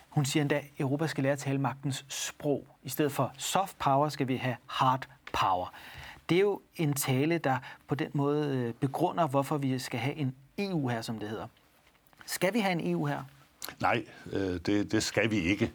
Hun 0.09 0.25
siger 0.25 0.41
endda, 0.41 0.55
at 0.55 0.65
Europa 0.79 1.07
skal 1.07 1.23
lære 1.23 1.33
at 1.33 1.39
tale 1.39 1.57
magtens 1.57 2.05
sprog. 2.07 2.67
I 2.83 2.89
stedet 2.89 3.11
for 3.11 3.33
soft 3.37 3.77
power 3.79 4.09
skal 4.09 4.27
vi 4.27 4.35
have 4.35 4.55
hard 4.67 5.07
power. 5.33 5.73
Det 6.29 6.35
er 6.35 6.41
jo 6.41 6.61
en 6.75 6.93
tale, 6.93 7.37
der 7.37 7.57
på 7.87 7.95
den 7.95 8.09
måde 8.13 8.73
begrunder, 8.79 9.27
hvorfor 9.27 9.57
vi 9.57 9.79
skal 9.79 9.99
have 9.99 10.15
en 10.15 10.35
EU 10.57 10.87
her, 10.87 11.01
som 11.01 11.19
det 11.19 11.29
hedder. 11.29 11.47
Skal 12.25 12.53
vi 12.53 12.59
have 12.59 12.71
en 12.71 12.91
EU 12.91 13.05
her? 13.05 13.23
Nej, 13.81 14.05
øh, 14.31 14.59
det, 14.65 14.91
det 14.91 15.03
skal 15.03 15.31
vi 15.31 15.37
ikke. 15.37 15.71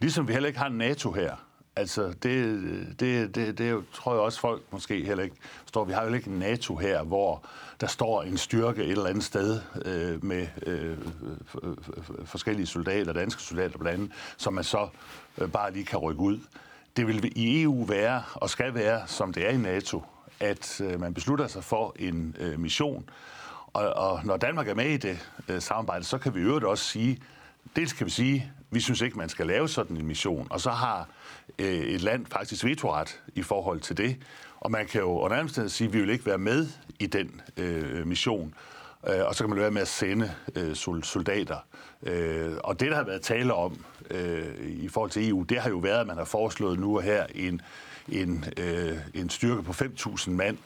Ligesom 0.00 0.28
vi 0.28 0.32
heller 0.32 0.46
ikke 0.46 0.58
har 0.58 0.66
en 0.66 0.78
NATO 0.78 1.12
her. 1.12 1.36
Altså, 1.76 2.08
det, 2.08 2.60
det, 3.00 3.34
det, 3.34 3.58
det 3.58 3.84
tror 3.92 4.12
jeg 4.12 4.20
også 4.20 4.40
folk 4.40 4.62
måske 4.70 5.04
heller 5.04 5.24
ikke 5.24 5.36
står. 5.66 5.84
Vi 5.84 5.92
har 5.92 6.04
jo 6.04 6.14
ikke 6.14 6.30
en 6.30 6.38
NATO 6.38 6.76
her, 6.76 7.02
hvor 7.02 7.44
der 7.80 7.86
står 7.86 8.22
en 8.22 8.36
styrke 8.36 8.84
et 8.84 8.90
eller 8.90 9.06
andet 9.06 9.24
sted 9.24 9.60
øh, 9.84 10.24
med 10.24 10.46
øh, 10.66 10.96
forskellige 12.24 12.66
soldater, 12.66 13.12
danske 13.12 13.42
soldater 13.42 13.78
blandt 13.78 13.98
andet, 13.98 14.12
som 14.36 14.52
man 14.52 14.64
så 14.64 14.88
øh, 15.38 15.50
bare 15.50 15.72
lige 15.72 15.84
kan 15.84 15.98
rykke 15.98 16.20
ud. 16.20 16.38
Det 16.98 17.06
vil 17.06 17.32
i 17.36 17.62
EU 17.62 17.84
være, 17.84 18.22
og 18.34 18.50
skal 18.50 18.74
være, 18.74 19.02
som 19.06 19.32
det 19.32 19.46
er 19.46 19.50
i 19.50 19.56
NATO, 19.56 20.02
at 20.40 20.80
øh, 20.80 21.00
man 21.00 21.14
beslutter 21.14 21.46
sig 21.46 21.64
for 21.64 21.94
en 21.98 22.36
øh, 22.38 22.60
mission, 22.60 23.10
og, 23.66 23.92
og 23.92 24.20
når 24.24 24.36
Danmark 24.36 24.68
er 24.68 24.74
med 24.74 24.86
i 24.90 24.96
det 24.96 25.28
øh, 25.48 25.62
samarbejde, 25.62 26.04
så 26.04 26.18
kan 26.18 26.34
vi 26.34 26.40
øvrigt 26.40 26.64
også 26.64 26.84
sige, 26.84 27.22
dels 27.76 27.92
kan 27.92 28.06
vi 28.06 28.10
sige, 28.10 28.52
vi 28.70 28.80
synes 28.80 29.00
ikke, 29.00 29.18
man 29.18 29.28
skal 29.28 29.46
lave 29.46 29.68
sådan 29.68 29.96
en 29.96 30.06
mission, 30.06 30.46
og 30.50 30.60
så 30.60 30.70
har 30.70 31.08
øh, 31.58 31.68
et 31.68 32.00
land 32.00 32.26
faktisk 32.26 32.64
vetoret 32.64 33.20
i 33.34 33.42
forhold 33.42 33.80
til 33.80 33.96
det. 33.96 34.16
Og 34.60 34.70
man 34.70 34.86
kan 34.86 35.00
jo 35.00 35.18
under 35.18 35.36
andet 35.36 35.72
sige, 35.72 35.88
at 35.88 35.94
vi 35.94 36.00
vil 36.00 36.10
ikke 36.10 36.26
være 36.26 36.38
med 36.38 36.68
i 36.98 37.06
den 37.06 37.40
øh, 37.56 38.06
mission. 38.06 38.54
Øh, 39.08 39.26
og 39.26 39.34
så 39.34 39.44
kan 39.44 39.50
man 39.50 39.58
være 39.58 39.70
med 39.70 39.82
at 39.82 39.88
sende 39.88 40.34
øh, 40.54 40.74
soldater. 41.02 41.56
Øh, 42.02 42.52
og 42.64 42.80
det, 42.80 42.90
der 42.90 42.96
har 42.96 43.04
været 43.04 43.22
tale 43.22 43.54
om 43.54 43.84
øh, 44.10 44.46
i 44.66 44.88
forhold 44.88 45.10
til 45.10 45.28
EU, 45.28 45.42
det 45.42 45.58
har 45.58 45.70
jo 45.70 45.78
været, 45.78 46.00
at 46.00 46.06
man 46.06 46.16
har 46.16 46.24
foreslået 46.24 46.78
nu 46.78 46.96
og 46.96 47.02
her 47.02 47.26
en, 47.34 47.60
en, 48.08 48.44
øh, 48.56 48.96
en 49.14 49.30
styrke 49.30 49.62
på 49.62 49.72
5.000 49.72 50.30
mand, 50.30 50.58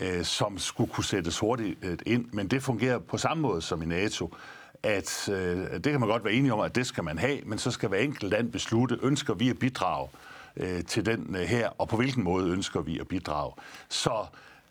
øh, 0.00 0.24
som 0.24 0.58
skulle 0.58 0.92
kunne 0.92 1.04
sættes 1.04 1.38
hurtigt 1.38 1.78
øh, 1.82 1.98
ind. 2.06 2.26
Men 2.32 2.48
det 2.48 2.62
fungerer 2.62 2.98
på 2.98 3.18
samme 3.18 3.40
måde 3.40 3.62
som 3.62 3.82
i 3.82 3.86
NATO 3.86 4.34
at 4.82 5.28
øh, 5.28 5.72
det 5.72 5.84
kan 5.84 6.00
man 6.00 6.08
godt 6.08 6.24
være 6.24 6.34
enige 6.34 6.52
om, 6.52 6.60
at 6.60 6.74
det 6.74 6.86
skal 6.86 7.04
man 7.04 7.18
have, 7.18 7.40
men 7.44 7.58
så 7.58 7.70
skal 7.70 7.88
hver 7.88 7.98
enkelt 7.98 8.30
land 8.30 8.52
beslutte, 8.52 8.98
ønsker 9.02 9.34
vi 9.34 9.50
at 9.50 9.58
bidrage 9.58 10.08
øh, 10.56 10.84
til 10.84 11.06
den 11.06 11.36
øh, 11.36 11.42
her, 11.42 11.68
og 11.78 11.88
på 11.88 11.96
hvilken 11.96 12.24
måde 12.24 12.50
ønsker 12.50 12.80
vi 12.80 12.98
at 12.98 13.08
bidrage. 13.08 13.52
Så 13.88 14.26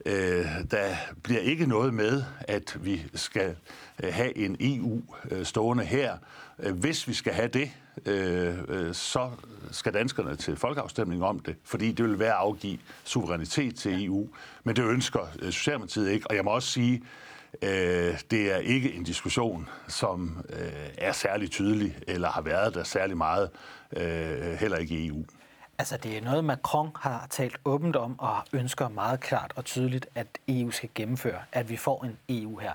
øh, 0.06 0.46
der 0.72 0.96
bliver 1.24 1.40
ikke 1.40 1.66
noget 1.66 1.94
med, 1.94 2.24
at 2.40 2.78
vi 2.82 3.04
skal 3.16 3.56
øh, 4.04 4.14
have 4.14 4.38
en 4.38 4.58
EU 4.60 5.02
øh, 5.32 5.46
stående 5.46 5.84
her. 5.84 6.18
Øh, 6.60 6.76
hvis 6.76 7.08
vi 7.08 7.14
skal 7.14 7.34
have 7.34 7.48
det, 7.48 7.72
øh, 8.06 8.58
øh, 8.68 8.94
så 8.94 9.30
skal 9.72 9.94
danskerne 9.94 10.36
til 10.36 10.56
folkeafstemning 10.56 11.24
om 11.24 11.40
det, 11.40 11.56
fordi 11.64 11.92
det 11.92 12.06
vil 12.06 12.20
være 12.20 12.34
at 12.34 12.38
afgive 12.38 12.78
suverænitet 13.04 13.76
til 13.76 14.06
EU. 14.06 14.28
Men 14.64 14.76
det 14.76 14.84
ønsker 14.84 15.20
øh, 15.42 15.52
Socialdemokratiet 15.52 16.10
ikke, 16.10 16.28
og 16.30 16.36
jeg 16.36 16.44
må 16.44 16.52
også 16.52 16.70
sige, 16.70 17.04
Øh, 17.62 18.20
det 18.32 18.52
er 18.54 18.58
ikke 18.58 18.94
en 18.94 19.04
diskussion, 19.04 19.70
som 19.88 20.46
øh, 20.50 20.90
er 20.98 21.12
særlig 21.12 21.52
tydelig, 21.52 21.98
eller 22.08 22.30
har 22.30 22.42
været 22.42 22.74
der 22.74 22.84
særlig 22.84 23.18
meget, 23.18 23.50
øh, 23.98 24.54
heller 24.54 24.78
ikke 24.78 24.96
i 24.96 25.08
EU. 25.08 25.26
Altså, 25.78 25.98
det 25.98 26.18
er 26.18 26.22
noget, 26.22 26.46
Macron 26.46 26.90
har 26.96 27.28
talt 27.30 27.58
åbent 27.66 27.96
om, 27.96 28.20
og 28.20 28.38
ønsker 28.54 28.90
meget 28.90 29.20
klart 29.20 29.54
og 29.56 29.66
tydeligt, 29.66 30.08
at 30.16 30.28
EU 30.48 30.72
skal 30.72 30.90
gennemføre, 30.96 31.40
at 31.52 31.70
vi 31.70 31.78
får 31.78 32.06
en 32.06 32.18
EU 32.30 32.58
her. 32.58 32.74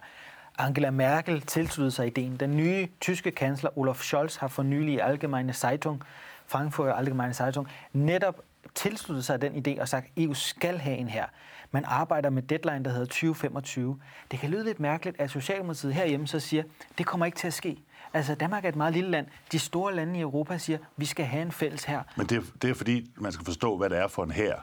Angela 0.58 0.90
Merkel 0.90 1.40
tilsluttede 1.40 1.90
sig 1.90 2.06
ideen. 2.06 2.36
Den 2.36 2.56
nye 2.56 2.88
tyske 3.00 3.30
kansler 3.30 3.78
Olaf 3.78 3.96
Scholz 3.96 4.36
har 4.36 4.48
for 4.48 4.62
nylig 4.62 4.94
i 4.94 4.98
Allgemeine 4.98 5.52
Zeitung, 5.52 6.02
Frankfurt 6.46 6.92
Allgemeine 6.96 7.34
Zeitung, 7.34 7.68
netop 7.92 8.40
tilsluttet 8.74 9.24
sig 9.24 9.40
den 9.40 9.66
idé 9.66 9.80
og 9.80 9.88
sagt, 9.88 10.06
e 10.06 10.10
at 10.16 10.24
EU 10.24 10.34
skal 10.34 10.78
have 10.78 10.96
en 10.96 11.08
her. 11.08 11.24
Man 11.70 11.84
arbejder 11.84 12.30
med 12.30 12.42
deadline, 12.42 12.84
der 12.84 12.90
hedder 12.90 13.06
2025. 13.06 14.00
Det 14.30 14.38
kan 14.38 14.50
lyde 14.50 14.64
lidt 14.64 14.80
mærkeligt, 14.80 15.20
at 15.20 15.30
Socialdemokratiet 15.30 15.94
herhjemme 15.94 16.26
så 16.26 16.40
siger, 16.40 16.62
det 16.98 17.06
kommer 17.06 17.26
ikke 17.26 17.38
til 17.38 17.46
at 17.46 17.54
ske. 17.54 17.76
Altså, 18.12 18.34
Danmark 18.34 18.64
er 18.64 18.68
et 18.68 18.76
meget 18.76 18.92
lille 18.92 19.10
land. 19.10 19.26
De 19.52 19.58
store 19.58 19.94
lande 19.94 20.18
i 20.18 20.22
Europa 20.22 20.58
siger, 20.58 20.78
vi 20.96 21.04
skal 21.04 21.24
have 21.24 21.42
en 21.42 21.52
fælles 21.52 21.84
her. 21.84 22.02
Men 22.16 22.26
det, 22.26 22.42
det 22.62 22.70
er 22.70 22.74
fordi, 22.74 23.10
man 23.16 23.32
skal 23.32 23.44
forstå, 23.44 23.76
hvad 23.76 23.90
det 23.90 23.98
er 23.98 24.08
for 24.08 24.24
en 24.24 24.30
her, 24.30 24.54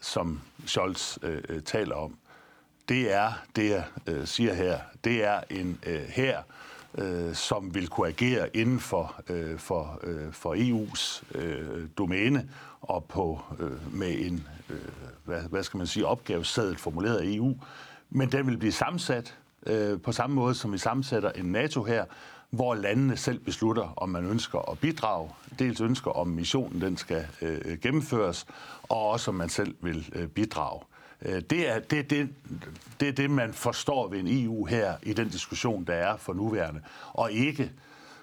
som 0.00 0.40
Scholz 0.66 1.18
øh, 1.22 1.42
øh 1.48 1.62
taler 1.62 1.94
om. 1.94 2.18
Det 2.88 3.14
er, 3.14 3.32
det 3.56 3.70
jeg 3.70 3.84
øh, 4.06 4.26
siger 4.26 4.54
her, 4.54 4.78
det 5.04 5.24
er 5.24 5.40
en 5.50 5.78
øh, 5.86 6.00
her, 6.00 6.42
øh, 6.98 7.34
som 7.34 7.74
vil 7.74 7.88
kunne 7.88 8.08
agere 8.08 8.56
inden 8.56 8.80
for, 8.80 9.20
øh, 9.28 9.58
for, 9.58 10.00
øh, 10.02 10.32
for 10.32 10.54
EU's 10.54 11.22
øh, 11.38 11.88
domæne 11.98 12.48
og 12.80 13.04
på, 13.04 13.40
øh, 13.58 13.94
med 13.94 14.18
en 14.18 14.46
øh, 14.70 14.76
hvad, 15.24 15.42
hvad 15.42 15.62
skal 15.62 15.78
man 15.78 15.86
sige, 15.86 16.06
opgavesadet 16.06 16.80
formuleret 16.80 17.16
af 17.16 17.24
EU, 17.26 17.56
men 18.10 18.32
den 18.32 18.46
vil 18.46 18.58
blive 18.58 18.72
sammensat 18.72 19.38
øh, 19.66 20.00
på 20.00 20.12
samme 20.12 20.36
måde, 20.36 20.54
som 20.54 20.72
vi 20.72 20.78
sammensætter 20.78 21.32
en 21.32 21.44
NATO 21.44 21.84
her, 21.84 22.04
hvor 22.50 22.74
landene 22.74 23.16
selv 23.16 23.38
beslutter, 23.38 23.92
om 23.96 24.08
man 24.08 24.26
ønsker 24.26 24.70
at 24.70 24.78
bidrage, 24.78 25.30
dels 25.58 25.80
ønsker, 25.80 26.10
om 26.10 26.28
missionen 26.28 26.80
den 26.80 26.96
skal 26.96 27.26
øh, 27.42 27.78
gennemføres, 27.78 28.46
og 28.82 29.08
også 29.08 29.30
om 29.30 29.34
man 29.34 29.48
selv 29.48 29.74
vil 29.80 30.12
øh, 30.12 30.28
bidrage. 30.28 30.80
Øh, 31.22 31.42
det 31.50 31.68
er 31.68 31.78
det, 31.78 32.10
det, 32.10 32.28
det 33.00 33.08
er 33.08 33.12
det, 33.12 33.30
man 33.30 33.52
forstår 33.52 34.08
ved 34.08 34.18
en 34.18 34.44
EU 34.44 34.64
her 34.64 34.94
i 35.02 35.12
den 35.12 35.28
diskussion, 35.28 35.84
der 35.84 35.94
er 35.94 36.16
for 36.16 36.32
nuværende, 36.32 36.80
og 37.12 37.32
ikke 37.32 37.62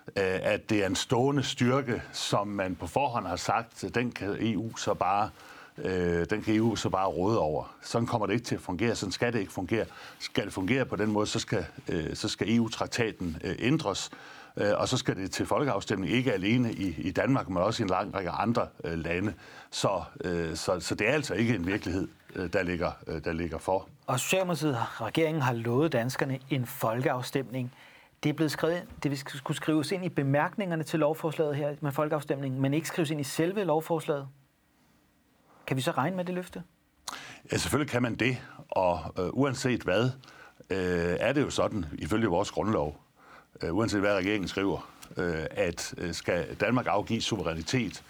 øh, 0.07 0.39
at 0.43 0.69
det 0.69 0.83
er 0.83 0.87
en 0.87 0.95
stående 0.95 1.43
styrke, 1.43 2.03
som 2.13 2.47
man 2.47 2.75
på 2.75 2.87
forhånd 2.87 3.27
har 3.27 3.35
sagt, 3.35 3.85
den 3.95 4.11
kan 4.11 4.37
EU 4.39 4.75
så 4.75 4.93
bare 4.93 5.29
øh, 5.77 6.25
den 6.29 6.41
kan 6.41 6.55
EU 6.55 6.75
så 6.75 6.89
bare 6.89 7.07
råde 7.07 7.39
over. 7.39 7.75
Sådan 7.81 8.07
kommer 8.07 8.27
det 8.27 8.33
ikke 8.33 8.45
til 8.45 8.55
at 8.55 8.61
fungere, 8.61 8.95
sådan 8.95 9.11
skal 9.11 9.33
det 9.33 9.39
ikke 9.39 9.51
fungere. 9.51 9.85
Skal 10.19 10.45
det 10.45 10.53
fungere 10.53 10.85
på 10.85 10.95
den 10.95 11.11
måde, 11.11 11.27
så 11.27 11.39
skal, 11.39 11.65
øh, 11.89 12.15
så 12.15 12.29
skal 12.29 12.55
EU-traktaten 12.55 13.37
øh, 13.43 13.55
ændres, 13.59 14.11
og 14.55 14.87
så 14.87 14.97
skal 14.97 15.15
det 15.15 15.31
til 15.31 15.45
folkeafstemning, 15.45 16.11
ikke 16.11 16.33
alene 16.33 16.73
i, 16.73 16.95
i 16.97 17.11
Danmark, 17.11 17.49
men 17.49 17.57
også 17.57 17.83
i 17.83 17.85
en 17.85 17.89
lang 17.89 18.15
række 18.15 18.29
andre 18.29 18.67
øh, 18.83 18.97
lande. 18.97 19.33
Så, 19.71 20.03
øh, 20.23 20.55
så, 20.55 20.79
så 20.79 20.95
det 20.95 21.09
er 21.09 21.13
altså 21.13 21.33
ikke 21.33 21.55
en 21.55 21.67
virkelighed, 21.67 22.07
øh, 22.35 22.53
der, 22.53 22.63
ligger, 22.63 22.91
øh, 23.07 23.23
der 23.23 23.33
ligger 23.33 23.57
for. 23.57 23.87
Og 24.07 24.19
Socialdemokratiet, 24.19 24.77
regeringen 25.01 25.41
har 25.41 25.53
lovet 25.53 25.93
danskerne 25.93 26.39
en 26.49 26.65
folkeafstemning. 26.65 27.73
Det 28.23 28.29
er 28.29 28.33
blevet 28.33 28.51
skrevet, 28.51 28.83
det 29.03 29.19
skulle 29.19 29.57
skrives 29.57 29.91
ind 29.91 30.05
i 30.05 30.09
bemærkningerne 30.09 30.83
til 30.83 30.99
lovforslaget 30.99 31.55
her 31.55 31.75
med 31.81 31.91
folkeafstemningen, 31.91 32.61
men 32.61 32.73
ikke 32.73 32.87
skrives 32.87 33.09
ind 33.09 33.21
i 33.21 33.23
selve 33.23 33.63
lovforslaget. 33.63 34.27
Kan 35.67 35.77
vi 35.77 35.81
så 35.81 35.91
regne 35.91 36.15
med 36.15 36.25
det 36.25 36.35
løfte? 36.35 36.63
Ja, 37.51 37.57
selvfølgelig 37.57 37.91
kan 37.91 38.01
man 38.01 38.15
det, 38.15 38.37
og 38.69 38.99
øh, 39.19 39.29
uanset 39.33 39.83
hvad, 39.83 40.09
øh, 40.69 41.17
er 41.19 41.33
det 41.33 41.41
jo 41.41 41.49
sådan, 41.49 41.85
ifølge 41.93 42.27
vores 42.27 42.51
grundlov, 42.51 43.02
øh, 43.61 43.75
uanset 43.75 43.99
hvad 43.99 44.15
regeringen 44.15 44.47
skriver, 44.47 44.89
øh, 45.17 45.45
at 45.51 45.93
øh, 45.97 46.13
skal 46.13 46.55
Danmark 46.55 46.87
afgive 46.89 47.21
suverænitet, 47.21 48.03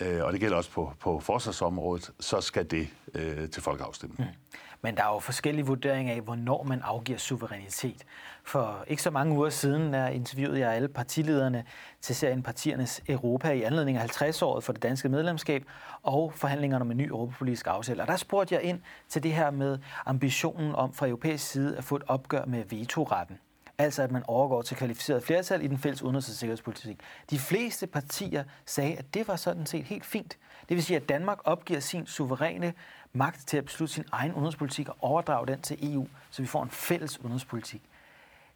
øh, 0.00 0.24
og 0.24 0.32
det 0.32 0.40
gælder 0.40 0.56
også 0.56 0.70
på, 0.70 0.92
på 1.00 1.20
forsvarsområdet, 1.20 2.10
så 2.20 2.40
skal 2.40 2.70
det 2.70 2.88
øh, 3.14 3.50
til 3.50 3.62
folkeafstemning. 3.62 4.20
Mm. 4.20 4.58
Men 4.84 4.96
der 4.96 5.02
er 5.04 5.12
jo 5.12 5.18
forskellige 5.18 5.66
vurderinger 5.66 6.14
af, 6.14 6.20
hvornår 6.20 6.62
man 6.62 6.80
afgiver 6.82 7.18
suverænitet. 7.18 8.04
For 8.44 8.84
ikke 8.86 9.02
så 9.02 9.10
mange 9.10 9.34
uger 9.34 9.50
siden 9.50 9.92
der 9.92 10.08
interviewede 10.08 10.60
jeg 10.60 10.74
alle 10.74 10.88
partilederne 10.88 11.64
til 12.00 12.16
serien 12.16 12.42
Partiernes 12.42 13.02
Europa 13.08 13.50
i 13.50 13.62
anledning 13.62 13.98
af 13.98 14.22
50-året 14.22 14.64
for 14.64 14.72
det 14.72 14.82
danske 14.82 15.08
medlemskab 15.08 15.64
og 16.02 16.32
forhandlingerne 16.32 16.82
om 16.82 16.90
en 16.90 16.96
ny 16.96 17.08
europapolitisk 17.08 17.66
aftale. 17.66 18.02
Og 18.02 18.08
der 18.08 18.16
spurgte 18.16 18.54
jeg 18.54 18.62
ind 18.62 18.80
til 19.08 19.22
det 19.22 19.32
her 19.32 19.50
med 19.50 19.78
ambitionen 20.06 20.74
om 20.74 20.92
fra 20.92 21.06
europæisk 21.06 21.50
side 21.50 21.76
at 21.76 21.84
få 21.84 21.96
et 21.96 22.02
opgør 22.06 22.44
med 22.44 22.64
vetoretten. 22.70 23.38
Altså 23.78 24.02
at 24.02 24.10
man 24.10 24.22
overgår 24.26 24.62
til 24.62 24.76
kvalificeret 24.76 25.22
flertal 25.22 25.64
i 25.64 25.66
den 25.66 25.78
fælles 25.78 26.02
udenrigs- 26.02 26.28
og 26.30 26.34
sikkerhedspolitik. 26.34 27.00
De 27.30 27.38
fleste 27.38 27.86
partier 27.86 28.44
sagde, 28.66 28.96
at 28.96 29.14
det 29.14 29.28
var 29.28 29.36
sådan 29.36 29.66
set 29.66 29.84
helt 29.84 30.06
fint. 30.06 30.38
Det 30.68 30.74
vil 30.76 30.84
sige, 30.84 30.96
at 30.96 31.08
Danmark 31.08 31.38
opgiver 31.44 31.80
sin 31.80 32.06
suveræne 32.06 32.74
magt 33.12 33.48
til 33.48 33.56
at 33.56 33.64
beslutte 33.64 33.94
sin 33.94 34.04
egen 34.12 34.32
udenrigspolitik 34.32 34.88
og 34.88 34.96
overdrage 35.00 35.46
den 35.46 35.60
til 35.60 35.92
EU, 35.92 36.06
så 36.30 36.42
vi 36.42 36.48
får 36.48 36.62
en 36.62 36.70
fælles 36.70 37.20
udenrigspolitik. 37.20 37.82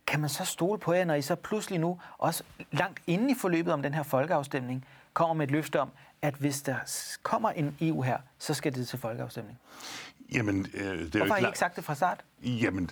Kan 0.06 0.20
man 0.20 0.28
så 0.28 0.44
stole 0.44 0.78
på 0.78 0.92
jer, 0.92 1.04
når 1.04 1.14
I 1.14 1.22
så 1.22 1.34
pludselig 1.34 1.80
nu, 1.80 2.00
også 2.18 2.42
langt 2.70 3.00
inden 3.06 3.30
i 3.30 3.34
forløbet 3.34 3.72
om 3.72 3.82
den 3.82 3.94
her 3.94 4.02
folkeafstemning, 4.02 4.84
kommer 5.12 5.34
med 5.34 5.46
et 5.46 5.50
løfte 5.50 5.80
om, 5.80 5.90
at 6.22 6.34
hvis 6.34 6.62
der 6.62 6.76
kommer 7.22 7.50
en 7.50 7.76
EU 7.80 8.02
her, 8.02 8.18
så 8.38 8.54
skal 8.54 8.74
det 8.74 8.88
til 8.88 8.98
folkeafstemning? 8.98 9.58
Jamen, 10.32 10.66
øh, 10.74 10.98
det 10.98 11.14
er 11.14 11.18
Hvorfor 11.18 11.24
jo 11.24 11.32
har 11.32 11.38
I 11.38 11.46
ikke 11.46 11.58
sagt 11.58 11.76
det 11.76 11.84
fra 11.84 11.94
start? 11.94 12.24
Jamen, 12.42 12.90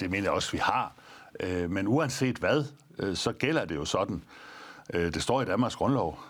det 0.00 0.10
mener 0.10 0.22
jeg 0.22 0.32
også, 0.32 0.52
vi 0.52 0.58
har. 0.58 0.92
Øh, 1.40 1.70
men 1.70 1.88
uanset 1.88 2.36
hvad, 2.36 2.64
øh, 2.98 3.16
så 3.16 3.32
gælder 3.32 3.64
det 3.64 3.74
jo 3.74 3.84
sådan, 3.84 4.22
øh, 4.94 5.14
det 5.14 5.22
står 5.22 5.42
i 5.42 5.44
Danmarks 5.44 5.76
grundlov, 5.76 6.20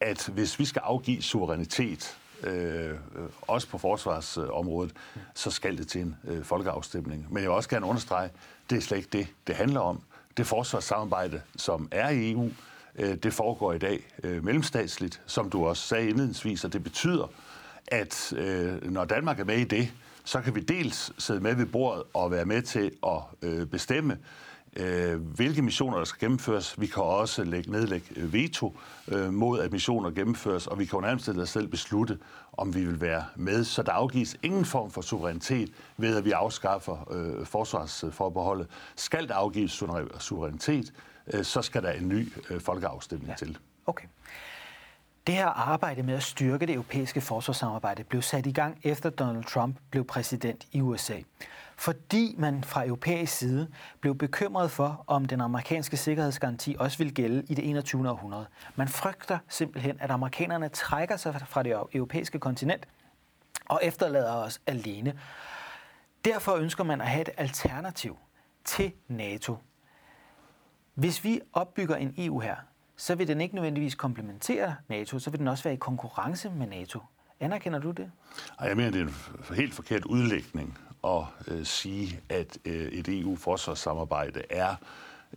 at 0.00 0.30
hvis 0.34 0.58
vi 0.58 0.64
skal 0.64 0.80
afgive 0.84 1.22
suverænitet, 1.22 2.16
øh, 2.44 2.94
også 3.42 3.68
på 3.68 3.78
forsvarsområdet, 3.78 4.92
så 5.34 5.50
skal 5.50 5.78
det 5.78 5.88
til 5.88 6.00
en 6.00 6.16
øh, 6.24 6.44
folkeafstemning. 6.44 7.26
Men 7.28 7.42
jeg 7.42 7.50
vil 7.50 7.56
også 7.56 7.68
gerne 7.68 7.86
understrege, 7.86 8.30
det 8.70 8.78
er 8.78 8.82
slet 8.82 8.98
ikke 8.98 9.08
det, 9.12 9.26
det 9.46 9.54
handler 9.54 9.80
om. 9.80 10.00
Det 10.36 10.46
forsvarssamarbejde, 10.46 11.42
som 11.56 11.88
er 11.90 12.08
i 12.08 12.32
EU, 12.32 12.50
øh, 12.96 13.14
det 13.14 13.32
foregår 13.32 13.72
i 13.72 13.78
dag 13.78 14.00
øh, 14.24 14.44
mellemstatsligt, 14.44 15.22
som 15.26 15.50
du 15.50 15.66
også 15.66 15.86
sagde 15.86 16.08
indledningsvis, 16.08 16.64
og 16.64 16.72
det 16.72 16.82
betyder, 16.82 17.30
at 17.86 18.32
øh, 18.36 18.92
når 18.92 19.04
Danmark 19.04 19.40
er 19.40 19.44
med 19.44 19.58
i 19.58 19.64
det, 19.64 19.92
så 20.24 20.40
kan 20.40 20.54
vi 20.54 20.60
dels 20.60 21.12
sidde 21.18 21.40
med 21.40 21.54
ved 21.54 21.66
bordet 21.66 22.02
og 22.14 22.30
være 22.30 22.44
med 22.44 22.62
til 22.62 22.92
at 23.06 23.20
øh, 23.42 23.66
bestemme, 23.66 24.18
øh, 24.76 25.20
hvilke 25.20 25.62
missioner, 25.62 25.98
der 25.98 26.04
skal 26.04 26.20
gennemføres. 26.20 26.80
Vi 26.80 26.86
kan 26.86 27.02
også 27.02 27.44
lægge, 27.44 27.70
nedlægge 27.70 28.32
veto 28.32 28.76
øh, 29.08 29.32
mod, 29.32 29.60
at 29.60 29.72
missioner 29.72 30.10
gennemføres, 30.10 30.66
og 30.66 30.78
vi 30.78 30.84
kan 30.84 30.96
under 30.96 31.12
omstændigheder 31.12 31.46
selv 31.46 31.68
beslutte, 31.68 32.18
om 32.52 32.74
vi 32.74 32.84
vil 32.84 33.00
være 33.00 33.24
med. 33.36 33.64
Så 33.64 33.82
der 33.82 33.92
afgives 33.92 34.36
ingen 34.42 34.64
form 34.64 34.90
for 34.90 35.00
suverænitet 35.00 35.72
ved, 35.96 36.16
at 36.16 36.24
vi 36.24 36.30
afskaffer 36.30 37.12
øh, 37.12 37.46
forsvarsforbeholdet. 37.46 38.66
Skal 38.96 39.28
der 39.28 39.34
afgives 39.34 39.82
suverænitet, 40.18 40.92
øh, 41.34 41.44
så 41.44 41.62
skal 41.62 41.82
der 41.82 41.92
en 41.92 42.08
ny 42.08 42.32
øh, 42.50 42.60
folkeafstemning 42.60 43.28
ja. 43.30 43.34
til. 43.34 43.58
Okay. 43.86 44.06
Det 45.26 45.34
her 45.34 45.46
arbejde 45.46 46.02
med 46.02 46.14
at 46.14 46.22
styrke 46.22 46.66
det 46.66 46.72
europæiske 46.74 47.20
forsvarssamarbejde 47.20 48.04
blev 48.04 48.22
sat 48.22 48.46
i 48.46 48.52
gang 48.52 48.78
efter 48.82 49.10
Donald 49.10 49.44
Trump 49.44 49.76
blev 49.90 50.04
præsident 50.04 50.66
i 50.72 50.80
USA. 50.80 51.14
Fordi 51.80 52.34
man 52.38 52.64
fra 52.64 52.86
europæisk 52.86 53.36
side 53.36 53.68
blev 54.00 54.14
bekymret 54.14 54.70
for, 54.70 55.04
om 55.06 55.24
den 55.24 55.40
amerikanske 55.40 55.96
sikkerhedsgaranti 55.96 56.76
også 56.78 56.98
vil 56.98 57.14
gælde 57.14 57.44
i 57.48 57.54
det 57.54 57.68
21. 57.68 58.10
århundrede. 58.10 58.46
Man 58.76 58.88
frygter 58.88 59.38
simpelthen, 59.48 59.96
at 60.00 60.10
amerikanerne 60.10 60.68
trækker 60.68 61.16
sig 61.16 61.42
fra 61.46 61.62
det 61.62 61.72
europæiske 61.92 62.38
kontinent 62.38 62.88
og 63.64 63.80
efterlader 63.82 64.32
os 64.32 64.60
alene. 64.66 65.18
Derfor 66.24 66.56
ønsker 66.56 66.84
man 66.84 67.00
at 67.00 67.08
have 67.08 67.22
et 67.22 67.30
alternativ 67.36 68.16
til 68.64 68.92
NATO. 69.08 69.56
Hvis 70.94 71.24
vi 71.24 71.40
opbygger 71.52 71.96
en 71.96 72.14
EU 72.18 72.38
her, 72.40 72.56
så 72.96 73.14
vil 73.14 73.28
den 73.28 73.40
ikke 73.40 73.54
nødvendigvis 73.54 73.94
komplementere 73.94 74.74
NATO, 74.88 75.18
så 75.18 75.30
vil 75.30 75.40
den 75.40 75.48
også 75.48 75.64
være 75.64 75.74
i 75.74 75.78
konkurrence 75.78 76.50
med 76.50 76.66
NATO. 76.66 77.00
Anerkender 77.40 77.78
du 77.78 77.90
det? 77.90 78.10
Jeg 78.60 78.76
mener, 78.76 78.90
det 78.90 79.00
er 79.00 79.06
en 79.06 79.56
helt 79.56 79.74
forkert 79.74 80.04
udlægning 80.04 80.78
at 81.04 81.22
øh, 81.48 81.66
sige, 81.66 82.20
at 82.28 82.58
øh, 82.64 82.92
et 82.92 83.08
EU-forsvarssamarbejde 83.08 84.42
er 84.50 84.74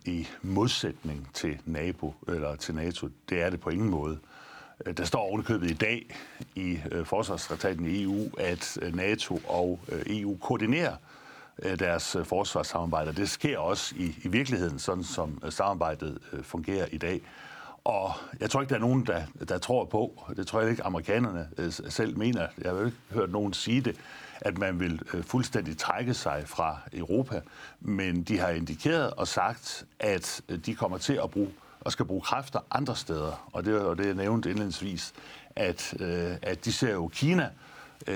i 0.04 0.26
modsætning 0.42 1.28
til 1.34 1.58
NATO, 1.64 2.14
eller 2.28 2.56
til 2.56 2.74
NATO. 2.74 3.08
Det 3.28 3.42
er 3.42 3.50
det 3.50 3.60
på 3.60 3.70
ingen 3.70 3.90
måde. 3.90 4.18
Øh, 4.86 4.96
der 4.96 5.04
står 5.04 5.20
ovenikøbet 5.20 5.70
i 5.70 5.74
dag 5.74 6.16
i 6.54 6.78
øh, 6.90 7.06
forsvarstraktaten 7.06 7.86
i 7.86 8.02
EU, 8.02 8.30
at 8.38 8.78
øh, 8.82 8.96
NATO 8.96 9.40
og 9.48 9.80
øh, 9.88 10.02
EU 10.06 10.36
koordinerer 10.36 10.96
øh, 11.62 11.78
deres 11.78 12.16
øh, 12.16 12.24
forsvarssamarbejde. 12.24 13.12
Det 13.12 13.30
sker 13.30 13.58
også 13.58 13.94
i, 13.98 14.14
i 14.22 14.28
virkeligheden, 14.28 14.78
sådan 14.78 15.04
som 15.04 15.42
øh, 15.44 15.52
samarbejdet 15.52 16.18
øh, 16.32 16.42
fungerer 16.42 16.86
i 16.92 16.98
dag. 16.98 17.20
Og 17.84 18.12
jeg 18.40 18.50
tror 18.50 18.60
ikke, 18.60 18.70
der 18.70 18.76
er 18.76 18.80
nogen, 18.80 19.06
der, 19.06 19.22
der 19.48 19.58
tror 19.58 19.84
på, 19.84 20.24
det 20.36 20.46
tror 20.46 20.60
jeg 20.60 20.70
ikke, 20.70 20.82
amerikanerne 20.82 21.48
øh, 21.58 21.72
selv 21.72 22.18
mener, 22.18 22.46
jeg 22.62 22.70
har 22.70 22.78
jo 22.78 22.84
ikke 22.84 22.98
hørt 23.10 23.30
nogen 23.30 23.52
sige 23.52 23.80
det, 23.80 23.96
at 24.40 24.58
man 24.58 24.80
vil 24.80 25.00
øh, 25.14 25.24
fuldstændig 25.24 25.78
trække 25.78 26.14
sig 26.14 26.42
fra 26.46 26.78
Europa, 26.92 27.40
men 27.80 28.22
de 28.22 28.38
har 28.38 28.48
indikeret 28.48 29.10
og 29.10 29.28
sagt, 29.28 29.84
at 30.00 30.42
øh, 30.48 30.58
de 30.58 30.74
kommer 30.74 30.98
til 30.98 31.20
at 31.22 31.30
bruge 31.30 31.50
og 31.80 31.92
skal 31.92 32.04
bruge 32.04 32.20
kræfter 32.20 32.60
andre 32.70 32.96
steder. 32.96 33.48
Og 33.52 33.64
det 33.64 33.74
var 33.74 33.94
det, 33.94 34.06
jeg 34.06 34.14
nævnte 34.14 34.50
indledningsvis, 34.50 35.12
at, 35.56 35.94
øh, 36.00 36.36
at 36.42 36.64
de 36.64 36.72
ser 36.72 36.92
jo 36.92 37.08
Kina 37.08 37.50